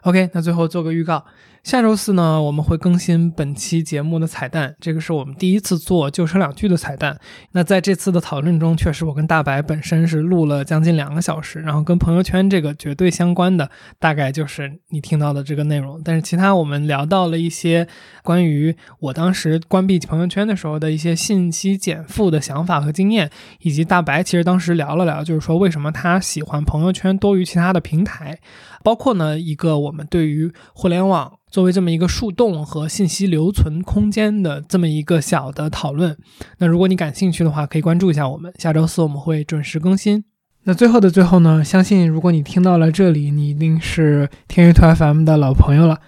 [0.00, 1.24] OK，那最后做个预告。
[1.62, 7.16] 下周四呢，我们会更新本期节目的彩蛋，这个是我们第一次做就车两句的彩蛋。
[7.52, 13.70] 那在这次的讨论中，确实我跟大白本身是录了将近两个小时，然后跟朋友圈这个绝对相关的，
[14.00, 16.02] 大概就是你听到的这个内容。
[16.04, 17.86] 但是其他我们聊到了一些
[18.24, 23.30] 关于我当时关闭朋友圈的时候的一些信息减负的想法和经验，
[23.60, 28.40] 以及大白其实当时聊了聊，就是说为什么他喜欢朋友圈多于其他的平台，
[28.82, 31.32] 包括呢一个我们对于互联网。
[31.50, 36.16] 作为这么一个树洞和信息留存空间的这么一个小的讨论，
[36.56, 38.50] 那如果你感兴趣的话，可以关注一下我们。
[38.58, 40.24] 下周四我们会准时更新。
[40.62, 45.98] 那最后的最后呢，相信如果你听到了这里，你一定是天娱兔 FM 的老朋友了。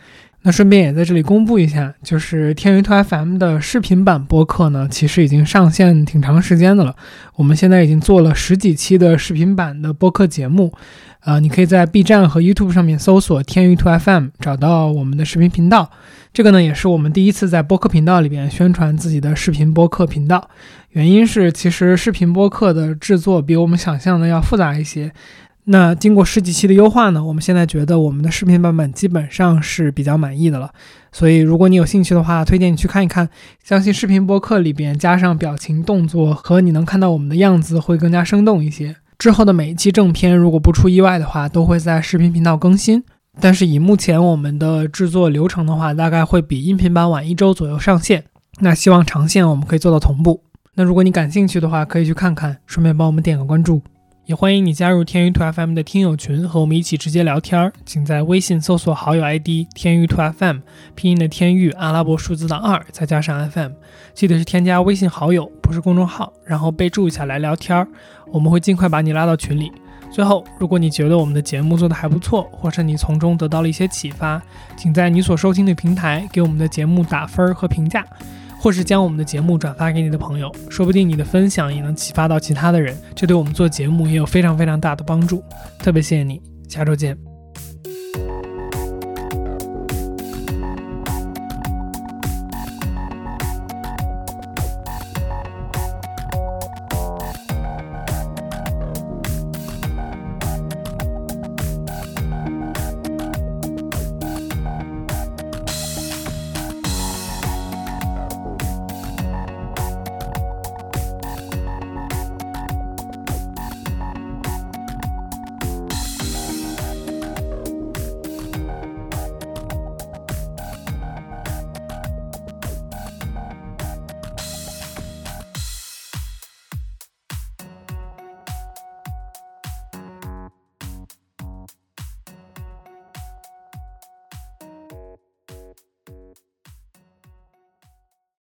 [0.47, 6.97] 那顺便也在这里公布一下，就是天娱兔 FM 的视频版播客呢，其实已经上线挺长时间的了。
[7.37, 10.73] 我们现在已经做了十几期的视频版的播客节目，
[11.25, 15.91] 呃，你可以在 B 站和 YouTube 上面搜索天娱兔 FM，找到我们的视频频道。
[16.35, 20.51] 这个呢，也是我们第一次在播客频道里边宣传自己的视频播客频道。
[20.91, 25.13] 原因是，其实视频播客的制作比我们想象的要复杂一些。
[25.65, 30.71] 那经过十几期的优化呢，我们现在觉得我们的视频版本基本上是比较满意的了。
[31.11, 33.27] 所以如果你有兴趣的话，推荐你去看一看。
[33.63, 38.97] 相信视频播客里边加上表情、动作和你能看到我们的样子，会更加生动一些。
[39.19, 43.03] 之后的每一期正片，如果不出意外的话，都会在视频频道更新。
[43.41, 48.25] 但是以目前我们的制作流程的话，大概会比音频版晚一周左右上线。
[48.61, 50.43] 那希望长线我们可以做到同步。
[50.75, 53.83] 那如果你感兴趣的话，可以去看看，顺便帮我们点个关注。
[54.27, 57.71] 也欢迎你加入天娱兔 FM 的听友群，和我们一起直接聊天儿。
[57.85, 60.61] 请在微信搜索好友 ID“ 天娱兔 FM”，
[60.95, 63.73] 拼音的天娱，阿拉伯数字的二，再加上 FM。
[64.15, 67.87] 记得是添加微信好友，不是公众号，然后备注一下来聊天儿，
[68.33, 69.71] 我们会尽快把你拉到群里。
[70.11, 74.41] 最后，如果你觉得我们的节目做得还不错，或是你从中得到了一些启发，
[74.75, 78.03] 请在你所收听的平台给我们的节目打分儿和评价。
[78.65, 85.45] 或是将我们的节目转发给你的朋友，说不定你的分享也能启发到其他的人，这对我们做节目也有非常非常大的帮助。
[85.79, 87.34] 特别谢谢你，下周见。